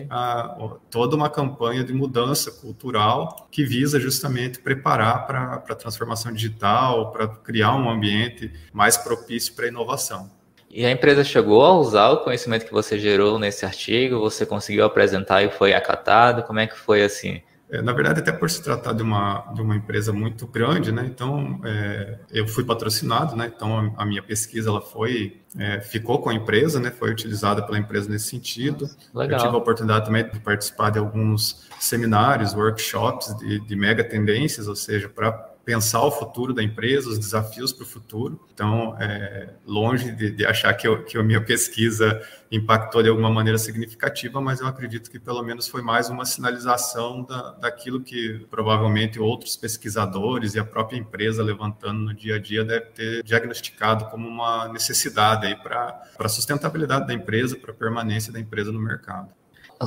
a, 0.09 0.75
toda 0.89 1.15
uma 1.15 1.29
campanha 1.29 1.83
de 1.87 1.93
mudança 1.93 2.51
cultural 2.51 3.47
que 3.51 3.63
visa 3.63 3.99
justamente 3.99 4.59
preparar 4.59 5.25
para 5.25 5.53
a 5.55 5.75
transformação 5.75 6.31
digital, 6.31 7.11
para 7.11 7.27
criar 7.27 7.75
um 7.75 7.89
ambiente 7.89 8.51
mais 8.71 8.97
propício 8.97 9.53
para 9.55 9.65
a 9.65 9.69
inovação. 9.69 10.29
E 10.69 10.85
a 10.85 10.91
empresa 10.91 11.23
chegou 11.23 11.63
a 11.65 11.73
usar 11.73 12.09
o 12.09 12.17
conhecimento 12.17 12.65
que 12.65 12.73
você 12.73 12.99
gerou 12.99 13.39
nesse 13.39 13.65
artigo? 13.65 14.19
Você 14.19 14.45
conseguiu 14.45 14.85
apresentar 14.85 15.41
e 15.41 15.49
foi 15.49 15.73
acatado? 15.73 16.43
Como 16.43 16.59
é 16.59 16.67
que 16.67 16.77
foi 16.77 17.03
assim? 17.03 17.41
É, 17.69 17.81
na 17.81 17.91
verdade, 17.91 18.21
até 18.21 18.31
por 18.31 18.49
se 18.49 18.63
tratar 18.63 18.93
de 18.93 19.03
uma, 19.03 19.51
de 19.53 19.61
uma 19.61 19.75
empresa 19.75 20.13
muito 20.13 20.47
grande, 20.47 20.91
né? 20.91 21.05
Então, 21.05 21.59
é, 21.65 22.19
eu 22.31 22.47
fui 22.47 22.63
patrocinado, 22.63 23.35
né? 23.35 23.51
Então, 23.53 23.93
a, 23.97 24.03
a 24.03 24.05
minha 24.05 24.23
pesquisa 24.23 24.69
ela 24.69 24.81
foi 24.81 25.41
é, 25.57 25.81
ficou 25.81 26.21
com 26.21 26.29
a 26.29 26.33
empresa, 26.33 26.79
né? 26.79 26.91
Foi 26.91 27.11
utilizada 27.11 27.61
pela 27.65 27.77
empresa 27.77 28.09
nesse 28.09 28.27
sentido. 28.27 28.89
Legal. 29.13 29.39
Eu 29.39 29.45
tive 29.45 29.55
a 29.55 29.59
oportunidade 29.59 30.05
também 30.05 30.29
de 30.29 30.39
participar 30.39 30.91
de 30.91 30.99
alguns 30.99 31.67
seminários, 31.79 32.53
workshops 32.53 33.35
de, 33.37 33.59
de 33.59 33.75
mega 33.75 34.03
tendências, 34.03 34.67
ou 34.67 34.75
seja, 34.75 35.09
para 35.09 35.56
pensar 35.67 36.01
o 36.01 36.09
futuro 36.09 36.53
da 36.53 36.63
empresa, 36.63 37.09
os 37.09 37.19
desafios 37.19 37.73
para 37.73 37.83
o 37.83 37.85
futuro. 37.85 38.39
Então, 38.53 38.95
é, 39.01 39.49
longe 39.65 40.13
de, 40.13 40.31
de 40.31 40.45
achar 40.45 40.73
que, 40.73 40.87
eu, 40.87 41.03
que 41.03 41.17
a 41.17 41.21
minha 41.21 41.41
pesquisa 41.41 42.21
impactou 42.49 43.03
de 43.03 43.09
alguma 43.09 43.29
maneira 43.29 43.57
significativa, 43.57 44.39
mas 44.39 44.61
eu 44.61 44.67
acredito 44.67 45.11
que 45.11 45.19
pelo 45.19 45.43
menos 45.43 45.67
foi 45.67 45.81
mais 45.81 46.09
uma 46.09 46.23
sinalização 46.23 47.21
da, 47.21 47.51
daquilo 47.51 47.99
que 47.99 48.47
provavelmente 48.49 49.19
outros 49.19 49.57
pesquisadores 49.57 50.55
e 50.55 50.59
a 50.59 50.63
própria 50.63 50.97
empresa 50.97 51.43
levantando 51.43 51.99
no 51.99 52.13
dia 52.13 52.35
a 52.35 52.39
dia 52.39 52.63
deve 52.63 52.85
ter 52.85 53.23
diagnosticado 53.23 54.05
como 54.05 54.25
uma 54.25 54.69
necessidade 54.69 55.53
para 55.61 56.01
a 56.17 56.29
sustentabilidade 56.29 57.07
da 57.07 57.13
empresa, 57.13 57.57
para 57.57 57.71
a 57.71 57.75
permanência 57.75 58.31
da 58.31 58.39
empresa 58.39 58.71
no 58.71 58.79
mercado. 58.79 59.33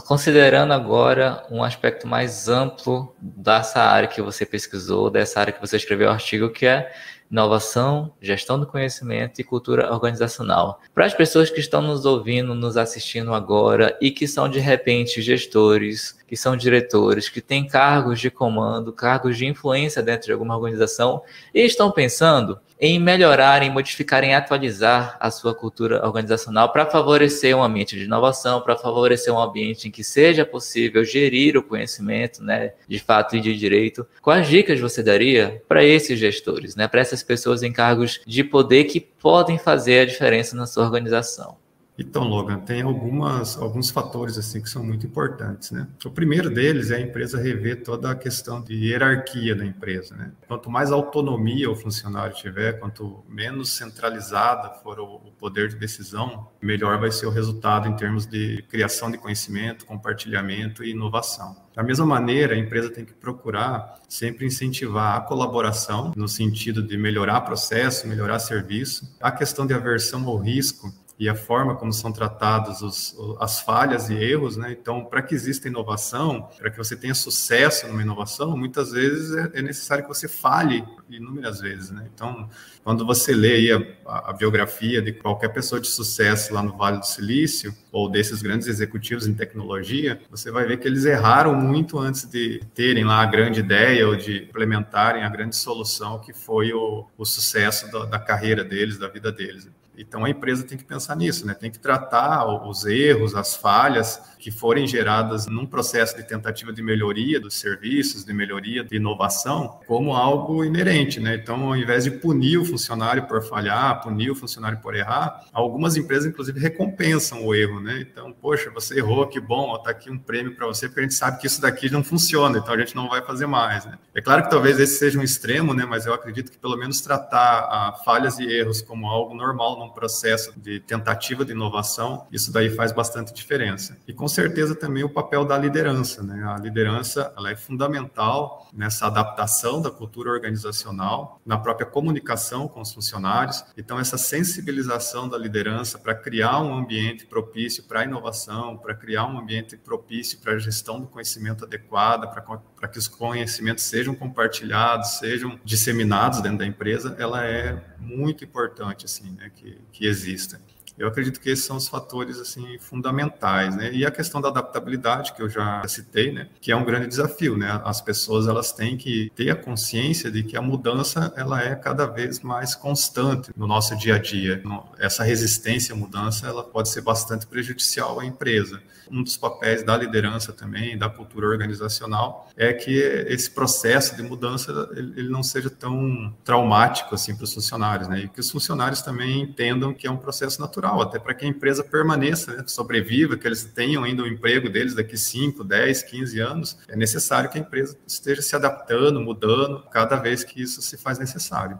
Considerando 0.06 0.72
agora 0.72 1.44
um 1.50 1.64
aspecto 1.64 2.06
mais 2.06 2.48
amplo 2.48 3.12
dessa 3.20 3.80
área 3.80 4.08
que 4.08 4.22
você 4.22 4.46
pesquisou, 4.46 5.10
dessa 5.10 5.40
área 5.40 5.52
que 5.52 5.60
você 5.60 5.76
escreveu 5.76 6.08
o 6.08 6.12
artigo, 6.12 6.50
que 6.50 6.64
é 6.64 6.92
inovação, 7.30 8.12
gestão 8.20 8.58
do 8.58 8.66
conhecimento 8.66 9.40
e 9.40 9.44
cultura 9.44 9.92
organizacional. 9.92 10.80
Para 10.94 11.06
as 11.06 11.14
pessoas 11.14 11.48
que 11.50 11.60
estão 11.60 11.80
nos 11.80 12.04
ouvindo, 12.04 12.54
nos 12.54 12.76
assistindo 12.76 13.32
agora 13.32 13.96
e 14.00 14.10
que 14.10 14.26
são 14.26 14.48
de 14.48 14.58
repente 14.58 15.22
gestores, 15.22 16.18
que 16.26 16.36
são 16.36 16.56
diretores, 16.56 17.28
que 17.28 17.40
têm 17.40 17.66
cargos 17.66 18.20
de 18.20 18.30
comando, 18.30 18.92
cargos 18.92 19.36
de 19.36 19.46
influência 19.46 20.02
dentro 20.02 20.26
de 20.26 20.32
alguma 20.32 20.56
organização 20.56 21.22
e 21.54 21.60
estão 21.60 21.90
pensando 21.90 22.60
em 22.80 22.98
melhorar, 22.98 23.62
em 23.62 23.70
modificar, 23.70 24.24
em 24.24 24.34
atualizar 24.34 25.16
a 25.20 25.30
sua 25.30 25.54
cultura 25.54 26.04
organizacional 26.04 26.72
para 26.72 26.86
favorecer 26.86 27.54
um 27.54 27.62
ambiente 27.62 27.94
de 27.94 28.04
inovação, 28.04 28.62
para 28.62 28.74
favorecer 28.74 29.32
um 29.32 29.38
ambiente 29.38 29.86
em 29.86 29.90
que 29.90 30.02
seja 30.02 30.46
possível 30.46 31.04
gerir 31.04 31.58
o 31.58 31.62
conhecimento, 31.62 32.42
né, 32.42 32.72
de 32.88 32.98
fato 32.98 33.36
e 33.36 33.40
de 33.40 33.54
direito. 33.54 34.06
Quais 34.22 34.48
dicas 34.48 34.80
você 34.80 35.02
daria 35.02 35.62
para 35.68 35.84
esses 35.84 36.18
gestores, 36.18 36.74
né, 36.74 36.88
para 36.88 37.00
essas 37.00 37.22
pessoas 37.22 37.62
em 37.62 37.72
cargos 37.72 38.22
de 38.26 38.42
poder 38.42 38.84
que 38.84 38.98
podem 38.98 39.58
fazer 39.58 40.00
a 40.00 40.06
diferença 40.06 40.56
na 40.56 40.66
sua 40.66 40.84
organização? 40.84 41.59
Então, 42.00 42.24
Logan, 42.24 42.58
tem 42.58 42.80
algumas, 42.80 43.58
alguns 43.58 43.90
fatores 43.90 44.38
assim 44.38 44.62
que 44.62 44.70
são 44.70 44.82
muito 44.82 45.06
importantes, 45.06 45.70
né? 45.70 45.86
O 46.02 46.10
primeiro 46.10 46.48
deles 46.48 46.90
é 46.90 46.96
a 46.96 47.00
empresa 47.00 47.38
rever 47.38 47.84
toda 47.84 48.10
a 48.10 48.14
questão 48.14 48.62
de 48.62 48.74
hierarquia 48.74 49.54
da 49.54 49.66
empresa, 49.66 50.16
né? 50.16 50.32
Quanto 50.48 50.70
mais 50.70 50.90
autonomia 50.90 51.70
o 51.70 51.76
funcionário 51.76 52.34
tiver, 52.34 52.80
quanto 52.80 53.22
menos 53.28 53.68
centralizada 53.72 54.70
for 54.82 54.98
o, 54.98 55.30
poder 55.38 55.68
de 55.68 55.76
decisão, 55.76 56.48
melhor 56.60 56.98
vai 56.98 57.10
ser 57.10 57.26
o 57.26 57.30
resultado 57.30 57.88
em 57.88 57.96
termos 57.96 58.26
de 58.26 58.62
criação 58.68 59.10
de 59.10 59.16
conhecimento, 59.16 59.86
compartilhamento 59.86 60.84
e 60.84 60.90
inovação. 60.90 61.56
Da 61.74 61.82
mesma 61.82 62.04
maneira, 62.04 62.54
a 62.54 62.58
empresa 62.58 62.90
tem 62.90 63.04
que 63.04 63.14
procurar 63.14 64.00
sempre 64.06 64.44
incentivar 64.44 65.16
a 65.16 65.20
colaboração, 65.20 66.12
no 66.14 66.28
sentido 66.28 66.82
de 66.82 66.96
melhorar 66.98 67.40
processo, 67.42 68.06
melhorar 68.06 68.38
serviço. 68.38 69.16
A 69.20 69.30
questão 69.30 69.66
de 69.66 69.72
aversão 69.72 70.26
ao 70.26 70.36
risco 70.36 70.92
e 71.20 71.28
a 71.28 71.34
forma 71.34 71.76
como 71.76 71.92
são 71.92 72.10
tratados 72.10 72.80
os, 72.80 73.14
as 73.38 73.60
falhas 73.60 74.08
e 74.08 74.14
erros, 74.14 74.56
né? 74.56 74.72
Então, 74.72 75.04
para 75.04 75.20
que 75.20 75.34
exista 75.34 75.68
inovação, 75.68 76.48
para 76.58 76.70
que 76.70 76.78
você 76.78 76.96
tenha 76.96 77.14
sucesso 77.14 77.86
numa 77.86 78.00
inovação, 78.00 78.56
muitas 78.56 78.92
vezes 78.92 79.36
é, 79.36 79.58
é 79.58 79.62
necessário 79.62 80.02
que 80.02 80.08
você 80.08 80.26
fale 80.26 80.82
inúmeras 81.10 81.60
vezes, 81.60 81.90
né? 81.90 82.08
Então, 82.14 82.48
quando 82.82 83.04
você 83.04 83.34
lê 83.34 83.70
a, 83.70 84.30
a, 84.30 84.32
biografia 84.32 85.02
de 85.02 85.12
qualquer 85.12 85.48
pessoa 85.48 85.78
de 85.78 85.88
sucesso 85.88 86.54
lá 86.54 86.62
no 86.62 86.74
Vale 86.74 87.00
do 87.00 87.06
Silício, 87.06 87.74
ou 87.92 88.08
desses 88.08 88.40
grandes 88.40 88.66
executivos 88.66 89.26
em 89.26 89.34
tecnologia, 89.34 90.18
você 90.30 90.50
vai 90.50 90.66
ver 90.66 90.78
que 90.78 90.88
eles 90.88 91.04
erraram 91.04 91.54
muito 91.54 91.98
antes 91.98 92.24
de 92.24 92.62
terem 92.74 93.04
lá 93.04 93.20
a 93.20 93.26
grande 93.26 93.60
ideia 93.60 94.08
ou 94.08 94.16
de 94.16 94.44
implementarem 94.44 95.22
a 95.22 95.28
grande 95.28 95.54
solução 95.54 96.18
que 96.18 96.32
foi 96.32 96.72
o, 96.72 97.06
o 97.18 97.26
sucesso 97.26 97.92
da, 97.92 98.06
da 98.06 98.18
carreira 98.18 98.64
deles, 98.64 98.96
da 98.96 99.08
vida 99.08 99.30
deles. 99.30 99.68
Então 100.00 100.24
a 100.24 100.30
empresa 100.30 100.64
tem 100.64 100.78
que 100.78 100.84
pensar 100.84 101.14
nisso, 101.14 101.46
né? 101.46 101.54
Tem 101.54 101.70
que 101.70 101.78
tratar 101.78 102.46
os 102.66 102.84
erros, 102.86 103.34
as 103.34 103.54
falhas 103.54 104.20
que 104.38 104.50
forem 104.50 104.86
geradas 104.86 105.46
num 105.46 105.66
processo 105.66 106.16
de 106.16 106.22
tentativa 106.22 106.72
de 106.72 106.82
melhoria 106.82 107.38
dos 107.38 107.60
serviços, 107.60 108.24
de 108.24 108.32
melhoria 108.32 108.82
de 108.82 108.96
inovação, 108.96 109.80
como 109.86 110.14
algo 110.14 110.64
inerente, 110.64 111.20
né? 111.20 111.34
Então, 111.34 111.68
ao 111.68 111.76
invés 111.76 112.04
de 112.04 112.10
punir 112.10 112.58
o 112.58 112.64
funcionário 112.64 113.26
por 113.26 113.42
falhar, 113.42 114.00
punir 114.00 114.30
o 114.30 114.34
funcionário 114.34 114.78
por 114.78 114.94
errar, 114.94 115.44
algumas 115.52 115.96
empresas 115.96 116.26
inclusive 116.26 116.58
recompensam 116.58 117.44
o 117.44 117.54
erro, 117.54 117.80
né? 117.80 118.00
Então, 118.00 118.32
poxa, 118.32 118.70
você 118.70 118.98
errou, 118.98 119.26
que 119.26 119.38
bom, 119.38 119.76
está 119.76 119.90
aqui 119.90 120.10
um 120.10 120.18
prêmio 120.18 120.56
para 120.56 120.66
você, 120.66 120.88
porque 120.88 121.00
a 121.00 121.02
gente 121.02 121.14
sabe 121.14 121.38
que 121.38 121.46
isso 121.46 121.60
daqui 121.60 121.90
não 121.90 122.02
funciona, 122.02 122.58
então 122.58 122.72
a 122.72 122.78
gente 122.78 122.96
não 122.96 123.08
vai 123.08 123.22
fazer 123.22 123.46
mais, 123.46 123.84
né? 123.84 123.98
É 124.14 124.22
claro 124.22 124.42
que 124.42 124.50
talvez 124.50 124.80
esse 124.80 124.98
seja 124.98 125.18
um 125.18 125.22
extremo, 125.22 125.74
né? 125.74 125.84
Mas 125.84 126.06
eu 126.06 126.14
acredito 126.14 126.50
que 126.50 126.58
pelo 126.58 126.76
menos 126.78 127.00
tratar 127.02 127.68
ah, 127.70 127.92
falhas 128.04 128.38
e 128.38 128.44
erros 128.44 128.80
como 128.80 129.06
algo 129.06 129.34
normal 129.34 129.78
processo 129.92 130.58
de 130.58 130.80
tentativa 130.80 131.44
de 131.44 131.52
inovação, 131.52 132.26
isso 132.30 132.52
daí 132.52 132.70
faz 132.70 132.92
bastante 132.92 133.32
diferença. 133.32 133.96
E 134.06 134.12
com 134.12 134.28
certeza 134.28 134.74
também 134.74 135.04
o 135.04 135.08
papel 135.08 135.44
da 135.44 135.56
liderança, 135.56 136.22
né? 136.22 136.44
A 136.44 136.58
liderança, 136.58 137.32
ela 137.36 137.50
é 137.50 137.56
fundamental 137.56 138.68
nessa 138.72 139.06
adaptação 139.06 139.80
da 139.80 139.90
cultura 139.90 140.30
organizacional, 140.30 141.40
na 141.44 141.58
própria 141.58 141.86
comunicação 141.86 142.68
com 142.68 142.80
os 142.80 142.92
funcionários. 142.92 143.64
Então 143.76 143.98
essa 143.98 144.18
sensibilização 144.18 145.28
da 145.28 145.36
liderança 145.36 145.98
para 145.98 146.14
criar 146.14 146.60
um 146.60 146.74
ambiente 146.74 147.26
propício 147.26 147.84
para 147.84 148.00
a 148.00 148.04
inovação, 148.04 148.76
para 148.76 148.94
criar 148.94 149.26
um 149.26 149.38
ambiente 149.38 149.76
propício 149.76 150.38
para 150.40 150.54
a 150.54 150.58
gestão 150.58 151.00
do 151.00 151.06
conhecimento 151.06 151.64
adequada, 151.64 152.26
para 152.26 152.42
que 152.88 152.98
os 152.98 153.08
conhecimentos 153.08 153.84
sejam 153.84 154.14
compartilhados, 154.14 155.18
sejam 155.18 155.58
disseminados 155.64 156.40
dentro 156.40 156.58
da 156.58 156.66
empresa, 156.66 157.16
ela 157.18 157.44
é 157.44 157.80
muito 157.98 158.44
importante 158.44 159.04
assim, 159.04 159.30
né, 159.32 159.50
que, 159.54 159.78
que 159.92 160.06
exista. 160.06 160.60
Eu 161.00 161.08
acredito 161.08 161.40
que 161.40 161.48
esses 161.48 161.64
são 161.64 161.78
os 161.78 161.88
fatores 161.88 162.38
assim 162.38 162.78
fundamentais, 162.78 163.74
né? 163.74 163.90
E 163.90 164.04
a 164.04 164.10
questão 164.10 164.38
da 164.38 164.48
adaptabilidade 164.48 165.32
que 165.32 165.40
eu 165.40 165.48
já 165.48 165.82
citei, 165.88 166.30
né? 166.30 166.48
Que 166.60 166.70
é 166.72 166.76
um 166.76 166.84
grande 166.84 167.06
desafio, 167.06 167.56
né? 167.56 167.80
As 167.86 168.02
pessoas 168.02 168.46
elas 168.46 168.70
têm 168.70 168.98
que 168.98 169.32
ter 169.34 169.48
a 169.48 169.56
consciência 169.56 170.30
de 170.30 170.42
que 170.42 170.58
a 170.58 170.60
mudança 170.60 171.32
ela 171.38 171.62
é 171.62 171.74
cada 171.74 172.04
vez 172.04 172.40
mais 172.40 172.74
constante 172.74 173.50
no 173.56 173.66
nosso 173.66 173.96
dia 173.96 174.16
a 174.16 174.18
dia. 174.18 174.62
Essa 174.98 175.24
resistência 175.24 175.94
à 175.94 175.96
mudança 175.96 176.46
ela 176.46 176.62
pode 176.62 176.90
ser 176.90 177.00
bastante 177.00 177.46
prejudicial 177.46 178.20
à 178.20 178.26
empresa. 178.26 178.82
Um 179.10 179.22
dos 179.22 179.36
papéis 179.36 179.82
da 179.82 179.96
liderança 179.96 180.52
também, 180.52 180.96
da 180.96 181.08
cultura 181.08 181.46
organizacional, 181.46 182.48
é 182.56 182.72
que 182.72 182.92
esse 182.92 183.50
processo 183.50 184.16
de 184.16 184.22
mudança 184.22 184.88
ele 184.94 185.28
não 185.28 185.42
seja 185.42 185.68
tão 185.68 186.34
traumático 186.44 187.14
assim 187.14 187.34
para 187.34 187.44
os 187.44 187.52
funcionários, 187.52 188.08
né? 188.08 188.20
E 188.20 188.28
que 188.28 188.40
os 188.40 188.50
funcionários 188.50 189.02
também 189.02 189.42
entendam 189.42 189.92
que 189.92 190.06
é 190.06 190.10
um 190.10 190.16
processo 190.16 190.60
natural, 190.60 191.00
até 191.00 191.18
para 191.18 191.34
que 191.34 191.44
a 191.44 191.48
empresa 191.48 191.82
permaneça, 191.82 192.54
né? 192.54 192.64
sobreviva, 192.66 193.36
que 193.36 193.46
eles 193.46 193.64
tenham 193.64 194.04
ainda 194.04 194.22
o 194.22 194.26
emprego 194.26 194.68
deles 194.68 194.94
daqui 194.94 195.16
5, 195.16 195.64
10, 195.64 196.02
15 196.04 196.40
anos. 196.40 196.78
É 196.88 196.96
necessário 196.96 197.50
que 197.50 197.58
a 197.58 197.60
empresa 197.60 197.96
esteja 198.06 198.42
se 198.42 198.54
adaptando, 198.54 199.20
mudando, 199.20 199.82
cada 199.90 200.16
vez 200.16 200.44
que 200.44 200.62
isso 200.62 200.80
se 200.82 200.96
faz 200.96 201.18
necessário. 201.18 201.78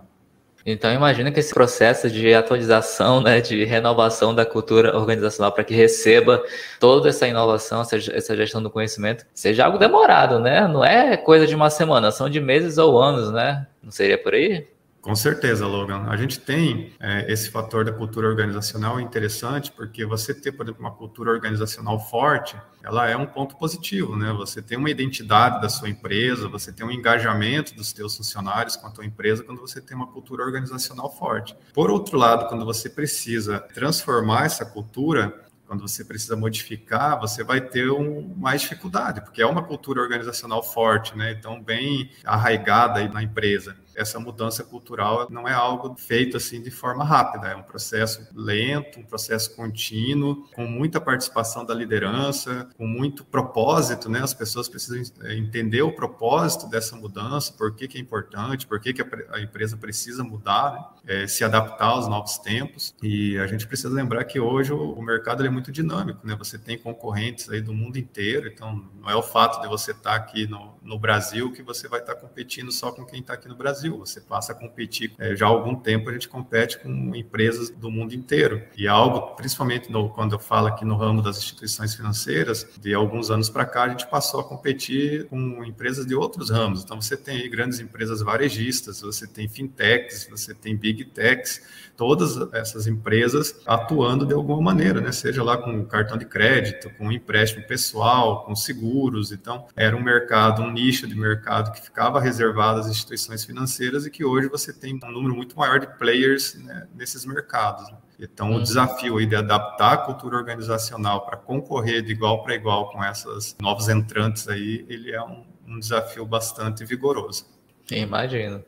Então, 0.65 0.93
imagina 0.93 1.31
que 1.33 1.41
esse 1.41 1.55
processo 1.55 2.11
de 2.11 2.35
atualização, 2.35 3.21
né, 3.21 3.41
de 3.41 3.65
renovação 3.65 4.35
da 4.35 4.45
cultura 4.45 4.97
organizacional 4.97 5.53
para 5.53 5.65
que 5.65 5.75
receba 5.75 6.43
toda 6.79 7.09
essa 7.09 7.27
inovação, 7.27 7.81
essa 7.83 8.37
gestão 8.37 8.63
do 8.63 8.71
conhecimento, 8.71 9.25
seja 9.35 9.65
algo 9.65 9.79
demorado, 9.79 10.39
né? 10.39 10.69
Não 10.69 10.85
é 10.85 11.17
coisa 11.17 11.47
de 11.47 11.55
uma 11.55 11.71
semana, 11.71 12.11
são 12.11 12.29
de 12.29 12.41
meses 12.41 12.79
ou 12.79 13.01
anos, 13.01 13.33
né? 13.33 13.67
Não 13.83 13.91
seria 13.91 14.19
por 14.19 14.35
aí? 14.35 14.67
Com 15.03 15.17
certeza, 15.17 15.67
Logan. 15.67 16.05
A 16.09 16.17
gente 16.17 16.39
tem 16.39 16.93
é, 17.01 17.33
esse 17.33 17.49
fator 17.51 17.85
da 17.85 17.93
cultura 17.93 18.29
organizacional 18.29 19.01
interessante, 19.01 19.73
porque 19.73 20.05
você 20.05 20.35
ter, 20.35 20.53
por 20.53 20.67
exemplo, 20.67 20.81
uma 20.81 20.91
cultura 20.93 21.31
organizacional 21.31 21.99
forte, 21.99 22.55
ela 22.83 23.09
é 23.09 23.17
um 23.17 23.25
ponto 23.25 23.57
positivo, 23.57 24.15
né? 24.15 24.31
Você 24.35 24.61
tem 24.61 24.77
uma 24.77 24.91
identidade 24.91 25.61
da 25.63 25.71
sua 25.71 25.89
empresa, 25.89 26.49
você 26.49 26.71
tem 26.71 26.85
um 26.85 26.91
engajamento 26.91 27.75
dos 27.75 27.91
seus 27.91 28.15
funcionários 28.15 28.77
com 28.77 28.89
a 28.89 28.91
tua 28.91 29.07
empresa 29.07 29.43
quando 29.43 29.61
você 29.61 29.81
tem 29.81 29.97
uma 29.97 30.07
cultura 30.07 30.45
organizacional 30.45 31.11
forte. 31.11 31.57
Por 31.73 31.91
outro 31.91 32.19
lado, 32.19 32.47
quando 32.49 32.67
você 32.67 32.91
precisa 32.91 33.59
transformar 33.73 34.45
essa 34.45 34.67
cultura, 34.67 35.47
quando 35.67 35.81
você 35.81 36.05
precisa 36.05 36.37
modificar, 36.37 37.19
você 37.19 37.43
vai 37.43 37.61
ter 37.61 37.91
um, 37.91 38.35
mais 38.37 38.61
dificuldade, 38.61 39.23
porque 39.23 39.41
é 39.41 39.47
uma 39.47 39.63
cultura 39.63 40.03
organizacional 40.03 40.63
forte, 40.63 41.17
né? 41.17 41.31
Então, 41.31 41.63
bem 41.63 42.11
arraigada 42.25 42.99
aí 42.99 43.09
na 43.09 43.23
empresa 43.23 43.77
essa 43.95 44.19
mudança 44.19 44.65
cultural 44.65 45.29
não 45.31 45.49
é 45.49 45.53
algo 45.53 45.95
feito 45.97 46.37
assim 46.37 46.63
de 46.63 46.71
forma 46.71 47.05
rápida, 47.05 47.49
é 47.49 47.57
um 47.57 47.63
processo 47.63 48.27
lento, 48.35 49.01
um 49.01 49.05
processo 49.05 49.55
contínuo, 49.55 50.49
com 50.55 50.67
muita 50.67 51.01
participação 51.01 51.65
da 51.65 51.75
liderança, 51.75 52.69
com 52.77 52.87
muito 52.87 53.25
propósito, 53.25 54.09
né? 54.09 54.21
As 54.21 54.35
pessoas 54.35 54.69
precisam 54.69 55.03
é, 55.23 55.35
entender 55.35 55.83
o 55.83 55.93
propósito 55.93 56.69
dessa 56.69 56.97
mudança, 56.97 57.53
por 57.53 57.75
que, 57.75 57.89
que 57.89 57.99
é 57.99 58.01
importante, 58.01 58.67
por 58.67 58.81
que, 58.81 58.93
que 58.93 59.03
a 59.03 59.41
empresa 59.41 59.77
precisa 59.77 60.23
mudar, 60.23 60.73
né? 60.73 60.85
é, 61.07 61.27
se 61.27 61.45
adaptar 61.45 61.87
aos 61.87 62.09
novos 62.09 62.39
tempos. 62.39 62.95
E 63.03 63.39
a 63.39 63.47
gente 63.47 63.67
precisa 63.67 63.89
lembrar 63.89 64.25
que 64.25 64.39
hoje 64.39 64.73
o, 64.73 65.01
mercado 65.03 65.45
é 65.45 65.49
muito 65.49 65.73
dinâmico, 65.73 66.27
né? 66.27 66.37
Você 66.37 66.59
tem 66.59 66.79
concorrentes 66.79 67.49
aí 67.49 67.61
do 67.61 67.73
mundo 67.73 67.99
inteiro, 67.99 68.49
então 68.49 68.85
não 69.01 69.11
é 69.11 69.17
o 69.17 69.23
fato 69.23 69.61
de 69.61 69.69
você 69.69 69.91
estar 69.91 70.15
aqui 70.15 70.47
no, 70.47 70.79
no 70.83 70.99
Brasil 70.99 71.53
que 71.53 71.63
você 71.63 71.89
vai 71.89 72.01
estar 72.01 72.15
competindo 72.15 72.71
só 72.71 72.93
com 72.93 73.05
quem 73.05 73.21
está 73.21 73.35
aqui 73.35 73.49
no 73.49 73.57
Brasil 73.57 73.80
Brasil, 73.81 73.99
você 73.99 74.21
passa 74.21 74.53
a 74.53 74.55
competir. 74.55 75.15
É, 75.19 75.35
já 75.35 75.47
há 75.47 75.49
algum 75.49 75.75
tempo 75.75 76.11
a 76.11 76.13
gente 76.13 76.29
compete 76.29 76.79
com 76.79 77.15
empresas 77.15 77.71
do 77.71 77.91
mundo 77.91 78.15
inteiro. 78.15 78.63
E 78.77 78.87
é 78.87 78.91
algo, 78.91 79.35
principalmente 79.37 79.91
no, 79.91 80.11
quando 80.11 80.35
eu 80.35 80.39
falo 80.39 80.67
aqui 80.67 80.85
no 80.85 80.97
ramo 80.97 81.23
das 81.23 81.39
instituições 81.39 81.95
financeiras, 81.95 82.67
de 82.79 82.93
alguns 82.93 83.31
anos 83.31 83.49
para 83.49 83.65
cá 83.65 83.85
a 83.85 83.89
gente 83.89 84.07
passou 84.09 84.41
a 84.41 84.45
competir 84.45 85.27
com 85.29 85.65
empresas 85.65 86.05
de 86.05 86.15
outros 86.15 86.51
ramos. 86.51 86.83
Então 86.83 87.01
você 87.01 87.17
tem 87.17 87.49
grandes 87.49 87.81
empresas 87.81 88.21
varejistas, 88.21 89.01
você 89.01 89.27
tem 89.27 89.49
fintechs, 89.49 90.29
você 90.29 90.53
tem 90.55 90.77
big 90.77 91.07
techs, 91.07 91.63
todas 92.01 92.35
essas 92.55 92.87
empresas 92.87 93.61
atuando 93.67 94.25
de 94.25 94.33
alguma 94.33 94.63
maneira, 94.63 95.03
né? 95.03 95.13
Seja 95.13 95.43
lá 95.43 95.59
com 95.59 95.85
cartão 95.85 96.17
de 96.17 96.25
crédito, 96.25 96.89
com 96.97 97.13
empréstimo 97.13 97.67
pessoal, 97.67 98.43
com 98.47 98.57
seguros. 98.57 99.33
Então, 99.33 99.67
era 99.77 99.95
um 99.95 100.03
mercado, 100.03 100.63
um 100.63 100.71
nicho 100.71 101.07
de 101.07 101.15
mercado 101.15 101.71
que 101.73 101.83
ficava 101.83 102.19
reservado 102.19 102.81
às 102.81 102.87
instituições 102.87 103.45
financeiras 103.45 104.07
e 104.07 104.11
que 104.11 104.25
hoje 104.25 104.49
você 104.49 104.73
tem 104.73 104.99
um 105.05 105.13
número 105.13 105.37
muito 105.37 105.59
maior 105.59 105.79
de 105.79 105.89
players 105.99 106.55
né, 106.55 106.89
nesses 106.95 107.27
mercados. 107.27 107.87
Né? 107.91 107.99
Então, 108.19 108.51
o 108.51 108.55
uhum. 108.55 108.63
desafio 108.63 109.19
aí 109.19 109.27
de 109.27 109.37
adaptar 109.37 109.93
a 109.93 109.99
cultura 109.99 110.39
organizacional 110.39 111.27
para 111.27 111.37
concorrer 111.37 112.01
de 112.01 112.13
igual 112.13 112.43
para 112.43 112.55
igual 112.55 112.91
com 112.91 113.05
essas 113.05 113.55
novos 113.61 113.91
entrantes 113.91 114.49
aí, 114.49 114.87
ele 114.89 115.13
é 115.13 115.23
um, 115.23 115.45
um 115.69 115.79
desafio 115.79 116.25
bastante 116.25 116.83
vigoroso. 116.83 117.60
Imagino. 117.91 118.65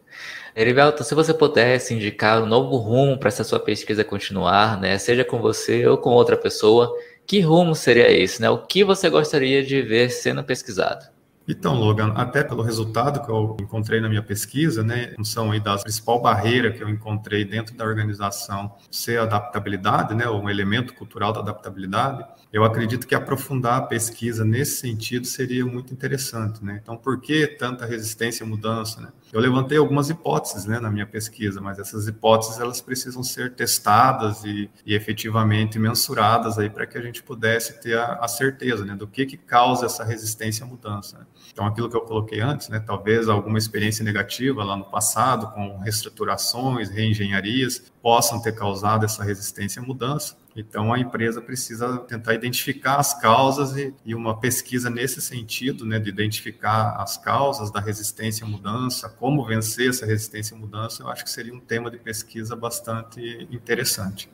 Erivelto, 0.54 1.02
se 1.02 1.14
você 1.14 1.32
pudesse 1.32 1.94
indicar 1.94 2.42
um 2.42 2.46
novo 2.46 2.76
rumo 2.76 3.18
para 3.18 3.28
essa 3.28 3.44
sua 3.44 3.58
pesquisa 3.58 4.04
continuar, 4.04 4.78
né, 4.80 4.98
seja 4.98 5.24
com 5.24 5.40
você 5.40 5.86
ou 5.86 5.96
com 5.96 6.10
outra 6.10 6.36
pessoa, 6.36 6.92
que 7.26 7.40
rumo 7.40 7.74
seria 7.74 8.10
esse? 8.10 8.42
Né? 8.42 8.50
O 8.50 8.58
que 8.58 8.84
você 8.84 9.08
gostaria 9.08 9.64
de 9.64 9.80
ver 9.80 10.10
sendo 10.10 10.44
pesquisado? 10.44 11.06
Então, 11.52 11.74
Logan, 11.74 12.14
até 12.16 12.42
pelo 12.42 12.62
resultado 12.62 13.22
que 13.22 13.30
eu 13.30 13.58
encontrei 13.60 14.00
na 14.00 14.08
minha 14.08 14.22
pesquisa, 14.22 14.82
né, 14.82 15.12
função 15.14 15.52
aí 15.52 15.60
da 15.60 15.76
principal 15.76 16.18
barreira 16.18 16.72
que 16.72 16.82
eu 16.82 16.88
encontrei 16.88 17.44
dentro 17.44 17.76
da 17.76 17.84
organização 17.84 18.74
ser 18.90 19.20
adaptabilidade, 19.20 20.14
né, 20.14 20.26
um 20.30 20.48
elemento 20.48 20.94
cultural 20.94 21.30
da 21.30 21.40
adaptabilidade, 21.40 22.24
eu 22.50 22.64
acredito 22.64 23.06
que 23.06 23.14
aprofundar 23.14 23.78
a 23.78 23.82
pesquisa 23.82 24.44
nesse 24.46 24.76
sentido 24.80 25.26
seria 25.26 25.64
muito 25.64 25.92
interessante, 25.92 26.62
né? 26.62 26.80
Então, 26.82 26.98
por 26.98 27.18
que 27.18 27.46
tanta 27.46 27.86
resistência 27.86 28.44
à 28.44 28.46
mudança, 28.46 29.00
né? 29.00 29.08
Eu 29.32 29.40
levantei 29.40 29.78
algumas 29.78 30.10
hipóteses, 30.10 30.66
né, 30.66 30.78
na 30.78 30.90
minha 30.90 31.06
pesquisa, 31.06 31.62
mas 31.62 31.78
essas 31.78 32.06
hipóteses 32.06 32.60
elas 32.60 32.82
precisam 32.82 33.22
ser 33.22 33.54
testadas 33.54 34.44
e, 34.44 34.70
e 34.84 34.94
efetivamente 34.94 35.78
mensuradas 35.78 36.58
aí 36.58 36.68
para 36.68 36.86
que 36.86 36.98
a 36.98 37.00
gente 37.00 37.22
pudesse 37.22 37.80
ter 37.80 37.96
a, 37.96 38.18
a, 38.20 38.28
certeza, 38.28 38.84
né, 38.84 38.94
do 38.94 39.06
que 39.06 39.24
que 39.24 39.38
causa 39.38 39.86
essa 39.86 40.04
resistência 40.04 40.64
à 40.64 40.68
mudança. 40.68 41.20
Né? 41.20 41.24
Então, 41.50 41.66
aquilo 41.66 41.88
que 41.88 41.96
eu 41.96 42.02
coloquei 42.02 42.40
antes, 42.40 42.68
né, 42.68 42.78
talvez 42.80 43.28
alguma 43.28 43.58
experiência 43.58 44.04
negativa 44.04 44.62
lá 44.64 44.76
no 44.76 44.84
passado 44.84 45.52
com 45.52 45.78
reestruturações, 45.78 46.90
reengenharias 46.90 47.90
possam 48.02 48.40
ter 48.40 48.52
causado 48.52 49.04
essa 49.04 49.24
resistência 49.24 49.82
à 49.82 49.84
mudança 49.84 50.36
então, 50.54 50.92
a 50.92 50.98
empresa 50.98 51.40
precisa 51.40 51.98
tentar 52.00 52.34
identificar 52.34 52.96
as 52.96 53.18
causas 53.18 53.74
e, 53.76 53.94
e, 54.04 54.14
uma 54.14 54.38
pesquisa 54.38 54.90
nesse 54.90 55.20
sentido, 55.20 55.86
né, 55.86 55.98
de 55.98 56.10
identificar 56.10 56.96
as 56.98 57.16
causas 57.16 57.70
da 57.70 57.80
resistência 57.80 58.46
à 58.46 58.48
mudança, 58.48 59.08
como 59.08 59.44
vencer 59.44 59.88
essa 59.88 60.04
resistência 60.04 60.54
à 60.54 60.60
mudança, 60.60 61.02
eu 61.02 61.08
acho 61.08 61.24
que 61.24 61.30
seria 61.30 61.54
um 61.54 61.60
tema 61.60 61.90
de 61.90 61.96
pesquisa 61.96 62.54
bastante 62.54 63.48
interessante. 63.50 64.28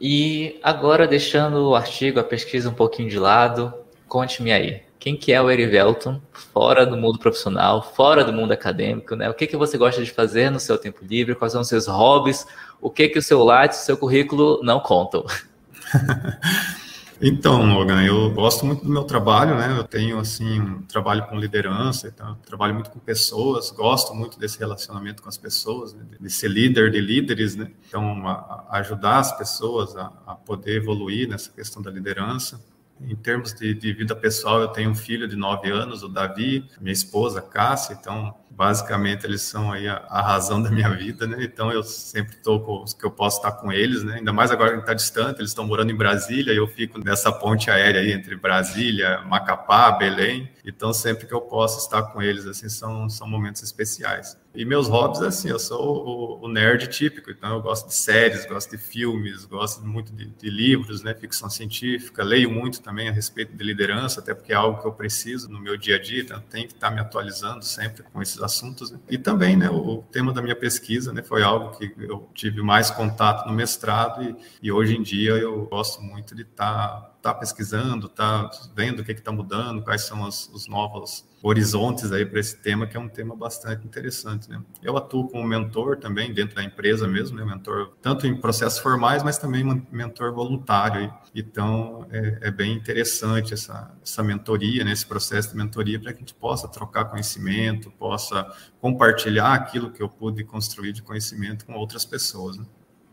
E 0.00 0.58
agora, 0.62 1.06
deixando 1.06 1.68
o 1.68 1.74
artigo, 1.74 2.18
a 2.18 2.24
pesquisa 2.24 2.68
um 2.68 2.74
pouquinho 2.74 3.08
de 3.08 3.18
lado, 3.18 3.72
conte-me 4.08 4.50
aí, 4.50 4.82
quem 4.98 5.16
que 5.16 5.32
é 5.32 5.40
o 5.40 5.50
Erivelton 5.50 6.20
fora 6.32 6.84
do 6.84 6.96
mundo 6.96 7.18
profissional, 7.18 7.82
fora 7.94 8.24
do 8.24 8.32
mundo 8.32 8.52
acadêmico, 8.52 9.14
né? 9.14 9.28
O 9.30 9.34
que 9.34 9.46
que 9.46 9.56
você 9.56 9.78
gosta 9.78 10.02
de 10.02 10.10
fazer 10.10 10.50
no 10.50 10.58
seu 10.58 10.76
tempo 10.76 11.04
livre? 11.04 11.34
Quais 11.34 11.52
são 11.52 11.60
os 11.60 11.68
seus 11.68 11.86
hobbies? 11.86 12.46
O 12.80 12.90
que 12.90 13.08
que 13.08 13.18
o 13.18 13.22
seu 13.22 13.42
Lattes, 13.44 13.80
o 13.80 13.84
seu 13.84 13.96
currículo 13.96 14.60
não 14.62 14.80
contam? 14.80 15.24
Então, 17.20 17.74
Logan, 17.74 18.00
eu 18.04 18.30
gosto 18.30 18.64
muito 18.64 18.84
do 18.84 18.90
meu 18.90 19.02
trabalho, 19.02 19.56
né? 19.56 19.76
Eu 19.76 19.82
tenho, 19.82 20.20
assim, 20.20 20.60
um 20.60 20.82
trabalho 20.82 21.26
com 21.26 21.36
liderança, 21.36 22.06
então, 22.06 22.36
trabalho 22.46 22.74
muito 22.74 22.90
com 22.90 23.00
pessoas, 23.00 23.72
gosto 23.72 24.14
muito 24.14 24.38
desse 24.38 24.56
relacionamento 24.60 25.20
com 25.20 25.28
as 25.28 25.36
pessoas, 25.36 25.92
né? 25.94 26.04
de 26.20 26.30
ser 26.30 26.48
líder 26.48 26.92
de 26.92 27.00
líderes, 27.00 27.56
né? 27.56 27.72
Então, 27.88 28.24
a, 28.24 28.66
a 28.68 28.78
ajudar 28.78 29.18
as 29.18 29.36
pessoas 29.36 29.96
a, 29.96 30.12
a 30.28 30.34
poder 30.36 30.76
evoluir 30.76 31.28
nessa 31.28 31.50
questão 31.50 31.82
da 31.82 31.90
liderança. 31.90 32.64
Em 33.00 33.14
termos 33.14 33.52
de, 33.54 33.74
de, 33.74 33.92
vida 33.92 34.14
pessoal, 34.14 34.60
eu 34.60 34.68
tenho 34.68 34.90
um 34.90 34.94
filho 34.94 35.28
de 35.28 35.36
nove 35.36 35.70
anos, 35.70 36.02
o 36.02 36.08
Davi, 36.08 36.68
minha 36.80 36.92
esposa, 36.92 37.40
Cássia, 37.40 37.96
então, 37.98 38.34
basicamente, 38.50 39.24
eles 39.24 39.42
são 39.42 39.72
aí 39.72 39.88
a, 39.88 40.04
a 40.08 40.22
razão 40.22 40.62
da 40.62 40.70
minha 40.70 40.90
vida, 40.90 41.26
né? 41.26 41.38
Então, 41.40 41.70
eu 41.70 41.82
sempre 41.82 42.36
estou 42.36 42.60
com 42.60 42.82
os 42.82 42.94
que 42.94 43.04
eu 43.04 43.10
posso 43.10 43.38
estar 43.38 43.52
com 43.52 43.72
eles, 43.72 44.02
né? 44.02 44.16
Ainda 44.16 44.32
mais 44.32 44.50
agora 44.50 44.72
que 44.72 44.80
está 44.80 44.94
distante, 44.94 45.40
eles 45.40 45.50
estão 45.50 45.66
morando 45.66 45.92
em 45.92 45.96
Brasília, 45.96 46.52
e 46.52 46.56
eu 46.56 46.66
fico 46.66 46.98
nessa 46.98 47.30
ponte 47.30 47.70
aérea 47.70 48.00
aí 48.00 48.12
entre 48.12 48.36
Brasília, 48.36 49.20
Macapá, 49.22 49.92
Belém, 49.92 50.50
então, 50.64 50.92
sempre 50.92 51.26
que 51.26 51.32
eu 51.32 51.40
posso 51.40 51.78
estar 51.78 52.02
com 52.02 52.20
eles, 52.20 52.46
assim, 52.46 52.68
são, 52.68 53.08
são 53.08 53.26
momentos 53.26 53.62
especiais. 53.62 54.36
E 54.54 54.64
meus 54.64 54.88
hobbies, 54.88 55.22
assim, 55.22 55.48
eu 55.48 55.58
sou 55.58 55.80
o, 55.80 56.44
o, 56.44 56.48
nerd 56.48 56.88
típico, 56.88 57.30
então 57.30 57.54
eu 57.54 57.62
gosto 57.62 57.88
de 57.88 57.94
séries, 57.94 58.44
gosto 58.44 58.72
de 58.72 58.76
filmes, 58.76 59.44
gosto 59.44 59.86
muito 59.86 60.12
de, 60.12 60.26
de, 60.26 60.50
livros, 60.50 61.02
né, 61.02 61.14
ficção 61.14 61.48
científica, 61.48 62.22
leio 62.24 62.50
muito 62.50 62.82
também 62.82 63.08
a 63.08 63.12
respeito 63.12 63.56
de 63.56 63.62
liderança, 63.62 64.20
até 64.20 64.34
porque 64.34 64.52
é 64.52 64.56
algo 64.56 64.80
que 64.80 64.86
eu 64.86 64.92
preciso 64.92 65.48
no 65.48 65.60
meu 65.60 65.76
dia 65.76 65.96
a 65.96 66.02
dia, 66.02 66.22
então 66.22 66.40
tenho 66.50 66.66
que 66.66 66.74
estar 66.74 66.90
me 66.90 67.00
atualizando 67.00 67.64
sempre 67.64 68.02
com 68.02 68.20
esses 68.20 68.37
assuntos. 68.42 68.90
Né? 68.90 68.98
E 69.08 69.18
também, 69.18 69.56
né, 69.56 69.70
o 69.70 70.02
tema 70.10 70.32
da 70.32 70.42
minha 70.42 70.56
pesquisa, 70.56 71.12
né, 71.12 71.22
foi 71.22 71.42
algo 71.42 71.76
que 71.76 71.92
eu 71.98 72.28
tive 72.34 72.62
mais 72.62 72.90
contato 72.90 73.46
no 73.46 73.52
mestrado 73.52 74.22
e, 74.22 74.36
e 74.62 74.72
hoje 74.72 74.96
em 74.96 75.02
dia 75.02 75.32
eu 75.32 75.66
gosto 75.66 76.02
muito 76.02 76.34
de 76.34 76.42
estar 76.42 77.00
tá, 77.00 77.17
tá 77.32 77.40
pesquisando, 77.40 78.06
estar 78.06 78.48
tá 78.48 78.58
vendo 78.74 79.00
o 79.00 79.04
que 79.04 79.12
está 79.12 79.32
mudando, 79.32 79.82
quais 79.82 80.02
são 80.02 80.22
os, 80.22 80.48
os 80.52 80.66
novos 80.66 81.26
horizontes 81.42 82.10
aí 82.10 82.26
para 82.26 82.40
esse 82.40 82.56
tema, 82.60 82.86
que 82.86 82.96
é 82.96 83.00
um 83.00 83.08
tema 83.08 83.36
bastante 83.36 83.86
interessante. 83.86 84.50
Né? 84.50 84.60
Eu 84.82 84.96
atuo 84.96 85.28
como 85.28 85.44
mentor 85.44 85.96
também 85.96 86.32
dentro 86.32 86.56
da 86.56 86.64
empresa 86.64 87.06
mesmo, 87.06 87.36
né? 87.36 87.44
mentor 87.44 87.92
tanto 88.02 88.26
em 88.26 88.40
processos 88.40 88.78
formais, 88.78 89.22
mas 89.22 89.38
também 89.38 89.64
mentor 89.90 90.32
voluntário. 90.32 91.12
Então, 91.34 92.06
é, 92.10 92.48
é 92.48 92.50
bem 92.50 92.72
interessante 92.72 93.54
essa, 93.54 93.94
essa 94.02 94.22
mentoria, 94.22 94.84
né? 94.84 94.92
esse 94.92 95.06
processo 95.06 95.50
de 95.50 95.56
mentoria, 95.56 96.00
para 96.00 96.12
que 96.12 96.18
a 96.18 96.20
gente 96.20 96.34
possa 96.34 96.66
trocar 96.66 97.04
conhecimento, 97.04 97.90
possa 97.92 98.46
compartilhar 98.80 99.54
aquilo 99.54 99.90
que 99.90 100.02
eu 100.02 100.08
pude 100.08 100.42
construir 100.44 100.92
de 100.92 101.02
conhecimento 101.02 101.64
com 101.64 101.74
outras 101.74 102.04
pessoas. 102.04 102.56
Né? 102.56 102.64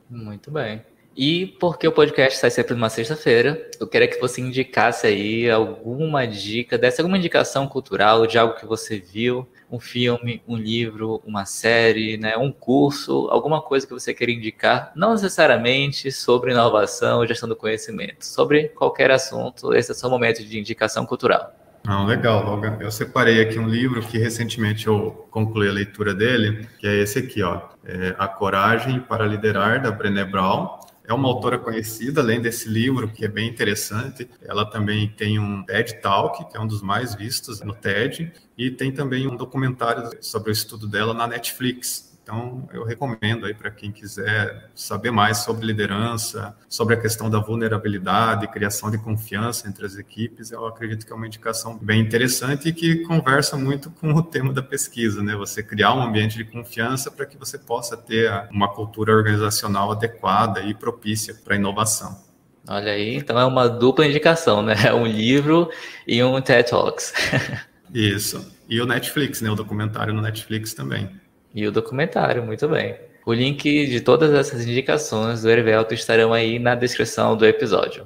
Muito 0.09 0.49
bem. 0.51 0.83
E 1.15 1.55
porque 1.59 1.87
o 1.87 1.93
podcast 1.93 2.37
sai 2.37 2.51
sempre 2.51 2.73
numa 2.73 2.89
sexta-feira, 2.89 3.69
eu 3.79 3.87
queria 3.87 4.07
que 4.07 4.19
você 4.19 4.41
indicasse 4.41 5.07
aí 5.07 5.49
alguma 5.49 6.27
dica, 6.27 6.77
desse 6.77 6.99
alguma 6.99 7.17
indicação 7.17 7.67
cultural 7.67 8.27
de 8.27 8.37
algo 8.37 8.55
que 8.55 8.65
você 8.65 8.99
viu, 8.99 9.47
um 9.71 9.79
filme, 9.79 10.41
um 10.45 10.57
livro, 10.57 11.21
uma 11.25 11.45
série, 11.45 12.17
né, 12.17 12.35
um 12.35 12.51
curso, 12.51 13.29
alguma 13.29 13.61
coisa 13.61 13.87
que 13.87 13.93
você 13.93 14.13
queira 14.13 14.33
indicar, 14.33 14.91
não 14.93 15.13
necessariamente 15.13 16.11
sobre 16.11 16.51
inovação 16.51 17.19
ou 17.19 17.27
gestão 17.27 17.47
do 17.47 17.55
conhecimento, 17.55 18.25
sobre 18.25 18.69
qualquer 18.69 19.09
assunto, 19.09 19.73
esse 19.73 19.91
é 19.91 19.93
o 19.93 19.97
seu 19.97 20.09
momento 20.09 20.43
de 20.43 20.59
indicação 20.59 21.05
cultural. 21.05 21.53
Não, 21.85 22.05
legal, 22.05 22.43
Logan. 22.43 22.77
Eu 22.81 22.91
separei 22.91 23.39
aqui 23.41 23.59
um 23.59 23.67
livro 23.67 24.01
que 24.01 24.17
recentemente 24.17 24.87
eu 24.87 25.27
concluí 25.29 25.69
a 25.69 25.71
leitura 25.71 26.15
dele, 26.15 26.67
que 26.79 26.87
é 26.87 26.95
esse 26.95 27.19
aqui, 27.19 27.43
ó, 27.43 27.61
é 27.85 28.15
A 28.17 28.27
Coragem 28.27 28.99
para 28.99 29.25
Liderar, 29.25 29.81
da 29.81 29.91
Brené 29.91 30.25
Brown. 30.25 30.79
É 31.07 31.13
uma 31.13 31.27
autora 31.27 31.59
conhecida, 31.59 32.21
além 32.21 32.41
desse 32.41 32.67
livro, 32.67 33.07
que 33.07 33.23
é 33.23 33.27
bem 33.27 33.47
interessante. 33.47 34.29
Ela 34.41 34.65
também 34.65 35.07
tem 35.07 35.37
um 35.37 35.63
TED 35.63 36.01
Talk, 36.01 36.49
que 36.49 36.57
é 36.57 36.59
um 36.59 36.67
dos 36.67 36.81
mais 36.81 37.13
vistos 37.13 37.61
no 37.61 37.73
TED, 37.73 38.31
e 38.57 38.71
tem 38.71 38.91
também 38.91 39.27
um 39.27 39.35
documentário 39.35 40.09
sobre 40.21 40.49
o 40.49 40.53
estudo 40.53 40.87
dela 40.87 41.13
na 41.13 41.27
Netflix. 41.27 42.14
Então, 42.25 42.67
eu 42.73 42.83
recomendo 42.83 43.45
aí 43.45 43.53
para 43.53 43.69
quem 43.69 43.91
quiser 43.91 44.71
saber 44.73 45.11
mais 45.11 45.37
sobre 45.43 45.63
liderança, 45.63 46.57
sobre 46.67 46.95
a 46.95 46.97
questão 46.99 47.29
da 47.29 47.37
vulnerabilidade, 47.37 48.47
criação 48.47 48.89
de 48.89 48.97
confiança 48.97 49.69
entre 49.69 49.85
as 49.85 49.95
equipes. 49.95 50.49
Eu 50.49 50.65
acredito 50.65 51.05
que 51.05 51.13
é 51.13 51.15
uma 51.15 51.27
indicação 51.27 51.77
bem 51.77 52.01
interessante 52.01 52.69
e 52.69 52.73
que 52.73 53.03
conversa 53.03 53.55
muito 53.55 53.91
com 53.91 54.11
o 54.11 54.23
tema 54.23 54.51
da 54.51 54.63
pesquisa, 54.63 55.21
né? 55.21 55.35
Você 55.35 55.61
criar 55.61 55.93
um 55.93 56.01
ambiente 56.01 56.35
de 56.35 56.43
confiança 56.45 57.11
para 57.11 57.27
que 57.27 57.37
você 57.37 57.59
possa 57.59 57.95
ter 57.95 58.31
uma 58.49 58.73
cultura 58.73 59.13
organizacional 59.13 59.91
adequada 59.91 60.61
e 60.61 60.73
propícia 60.73 61.35
para 61.35 61.53
a 61.53 61.57
inovação. 61.57 62.19
Olha 62.67 62.93
aí, 62.93 63.17
então 63.17 63.39
é 63.39 63.45
uma 63.45 63.69
dupla 63.69 64.03
indicação, 64.03 64.63
né? 64.63 64.73
Um 64.95 65.05
livro 65.05 65.69
e 66.07 66.23
um 66.23 66.41
TED 66.41 66.71
Talks. 66.71 67.13
Isso. 67.93 68.51
E 68.67 68.81
o 68.81 68.87
Netflix, 68.87 69.41
né? 69.41 69.51
O 69.51 69.55
documentário 69.55 70.11
no 70.11 70.23
Netflix 70.23 70.73
também. 70.73 71.23
E 71.55 71.65
o 71.65 71.71
documentário, 71.71 72.43
muito 72.43 72.67
bem. 72.67 72.99
O 73.25 73.33
link 73.33 73.87
de 73.87 74.01
todas 74.01 74.33
essas 74.33 74.67
indicações 74.67 75.41
do 75.41 75.49
Erivelto 75.49 75.93
estarão 75.93 76.33
aí 76.33 76.59
na 76.59 76.75
descrição 76.75 77.37
do 77.37 77.45
episódio. 77.45 78.05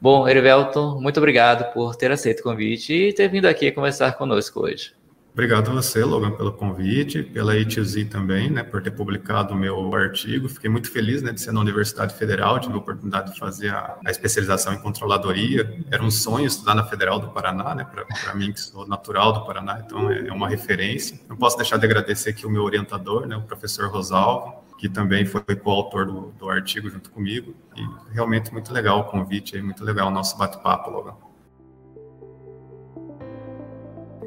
Bom, 0.00 0.28
Erivelto, 0.28 0.96
muito 1.00 1.18
obrigado 1.18 1.72
por 1.74 1.96
ter 1.96 2.12
aceito 2.12 2.38
o 2.38 2.42
convite 2.44 2.94
e 2.94 3.12
ter 3.12 3.28
vindo 3.28 3.46
aqui 3.46 3.72
conversar 3.72 4.12
conosco 4.12 4.60
hoje. 4.60 4.92
Obrigado 5.34 5.68
a 5.72 5.74
você, 5.74 6.04
Logan, 6.04 6.30
pelo 6.30 6.52
convite, 6.52 7.20
pela 7.20 7.58
ITZ 7.58 8.04
também, 8.08 8.48
né, 8.48 8.62
por 8.62 8.80
ter 8.80 8.92
publicado 8.92 9.52
o 9.52 9.56
meu 9.56 9.92
artigo. 9.92 10.48
Fiquei 10.48 10.70
muito 10.70 10.88
feliz, 10.88 11.22
né, 11.22 11.32
de 11.32 11.40
ser 11.40 11.50
na 11.50 11.58
Universidade 11.58 12.14
Federal, 12.14 12.60
tive 12.60 12.74
a 12.74 12.76
oportunidade 12.76 13.32
de 13.32 13.40
fazer 13.40 13.70
a, 13.70 13.98
a 14.06 14.10
especialização 14.12 14.72
em 14.72 14.78
controladoria. 14.78 15.76
Era 15.90 16.04
um 16.04 16.10
sonho 16.10 16.46
estudar 16.46 16.76
na 16.76 16.84
Federal 16.84 17.18
do 17.18 17.30
Paraná, 17.30 17.74
né, 17.74 17.84
para 17.84 18.32
mim 18.36 18.52
que 18.52 18.60
sou 18.60 18.86
natural 18.86 19.32
do 19.32 19.44
Paraná, 19.44 19.82
então 19.84 20.08
é, 20.08 20.28
é 20.28 20.32
uma 20.32 20.48
referência. 20.48 21.18
Não 21.28 21.36
posso 21.36 21.56
deixar 21.56 21.78
de 21.78 21.84
agradecer 21.84 22.30
aqui 22.30 22.46
o 22.46 22.50
meu 22.50 22.62
orientador, 22.62 23.26
né, 23.26 23.36
o 23.36 23.42
professor 23.42 23.88
Rosalvo, 23.88 24.62
que 24.78 24.88
também 24.88 25.26
foi 25.26 25.42
coautor 25.56 26.06
do, 26.06 26.32
do 26.38 26.48
artigo 26.48 26.88
junto 26.88 27.10
comigo. 27.10 27.56
E 27.76 28.14
realmente 28.14 28.52
muito 28.52 28.72
legal 28.72 29.00
o 29.00 29.04
convite, 29.06 29.56
aí, 29.56 29.62
muito 29.62 29.82
legal 29.82 30.06
o 30.06 30.10
nosso 30.12 30.38
bate-papo, 30.38 30.90
Logan. 30.90 31.33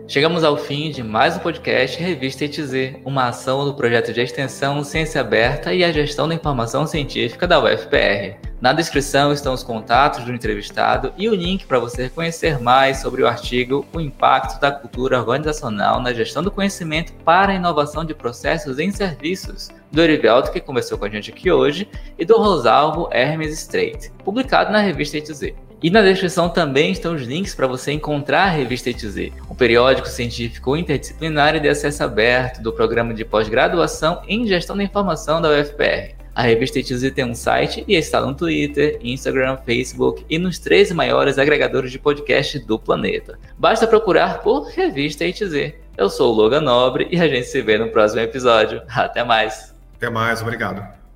Chegamos 0.09 0.45
ao 0.45 0.55
fim 0.55 0.89
de 0.89 1.03
mais 1.03 1.35
um 1.35 1.39
podcast 1.39 2.01
Revista 2.01 2.45
ETZ, 2.45 2.95
uma 3.03 3.27
ação 3.27 3.65
do 3.65 3.73
projeto 3.73 4.13
de 4.13 4.21
extensão 4.21 4.81
Ciência 4.81 5.19
Aberta 5.19 5.73
e 5.73 5.83
a 5.83 5.91
Gestão 5.91 6.29
da 6.29 6.33
Informação 6.33 6.87
Científica 6.87 7.45
da 7.45 7.61
UFPR. 7.61 8.39
Na 8.61 8.71
descrição 8.71 9.33
estão 9.33 9.53
os 9.53 9.63
contatos 9.63 10.23
do 10.23 10.33
entrevistado 10.33 11.11
e 11.17 11.27
o 11.27 11.35
link 11.35 11.65
para 11.65 11.77
você 11.77 12.07
conhecer 12.07 12.57
mais 12.57 13.01
sobre 13.01 13.21
o 13.21 13.27
artigo 13.27 13.85
O 13.93 13.99
Impacto 13.99 14.61
da 14.61 14.71
Cultura 14.71 15.19
Organizacional 15.19 16.01
na 16.01 16.13
Gestão 16.13 16.41
do 16.41 16.51
Conhecimento 16.51 17.11
para 17.25 17.51
a 17.51 17.55
Inovação 17.55 18.05
de 18.05 18.15
Processos 18.15 18.79
em 18.79 18.91
Serviços, 18.91 19.71
do 19.91 20.01
Erivelto, 20.01 20.53
que 20.53 20.61
conversou 20.61 20.97
com 20.97 21.03
a 21.03 21.09
gente 21.09 21.31
aqui 21.31 21.51
hoje, 21.51 21.85
e 22.17 22.23
do 22.23 22.37
Rosalvo 22.37 23.09
Hermes 23.11 23.51
Strait, 23.59 24.09
publicado 24.23 24.71
na 24.71 24.79
revista 24.79 25.17
ETZ. 25.17 25.66
E 25.81 25.91
na 25.91 26.01
descrição 26.01 26.49
também 26.49 26.91
estão 26.91 27.13
os 27.13 27.21
links 27.21 27.53
para 27.53 27.67
você 27.67 27.91
encontrar 27.91 28.45
a 28.45 28.49
revista 28.49 28.89
ETZ, 28.89 29.31
um 29.49 29.53
periódico 29.53 30.07
científico 30.07 30.75
interdisciplinar 30.75 31.55
e 31.55 31.59
de 31.59 31.69
acesso 31.69 32.03
aberto 32.03 32.63
do 32.63 32.73
programa 32.73 33.13
de 33.13 33.23
pós-graduação 33.23 34.21
em 34.27 34.47
gestão 34.47 34.75
da 34.75 34.83
informação 34.83 35.39
da 35.39 35.49
UFPR. 35.49 36.15
A 36.33 36.41
revista 36.41 36.79
ETZ 36.79 37.11
tem 37.11 37.25
um 37.25 37.35
site 37.35 37.83
e 37.87 37.95
está 37.95 38.21
no 38.21 38.33
Twitter, 38.33 38.99
Instagram, 39.01 39.57
Facebook 39.57 40.25
e 40.27 40.39
nos 40.39 40.57
três 40.57 40.91
maiores 40.91 41.37
agregadores 41.37 41.91
de 41.91 41.99
podcast 41.99 42.57
do 42.59 42.79
planeta. 42.79 43.39
Basta 43.57 43.87
procurar 43.87 44.41
por 44.41 44.67
Revista 44.69 45.25
ETZ. 45.25 45.73
Eu 45.95 46.09
sou 46.09 46.31
o 46.31 46.35
Logan 46.35 46.61
Nobre 46.61 47.07
e 47.11 47.19
a 47.19 47.27
gente 47.27 47.47
se 47.47 47.61
vê 47.61 47.77
no 47.77 47.89
próximo 47.89 48.21
episódio. 48.21 48.81
Até 48.87 49.23
mais. 49.23 49.75
Até 49.95 50.09
mais, 50.09 50.41
obrigado. 50.41 51.06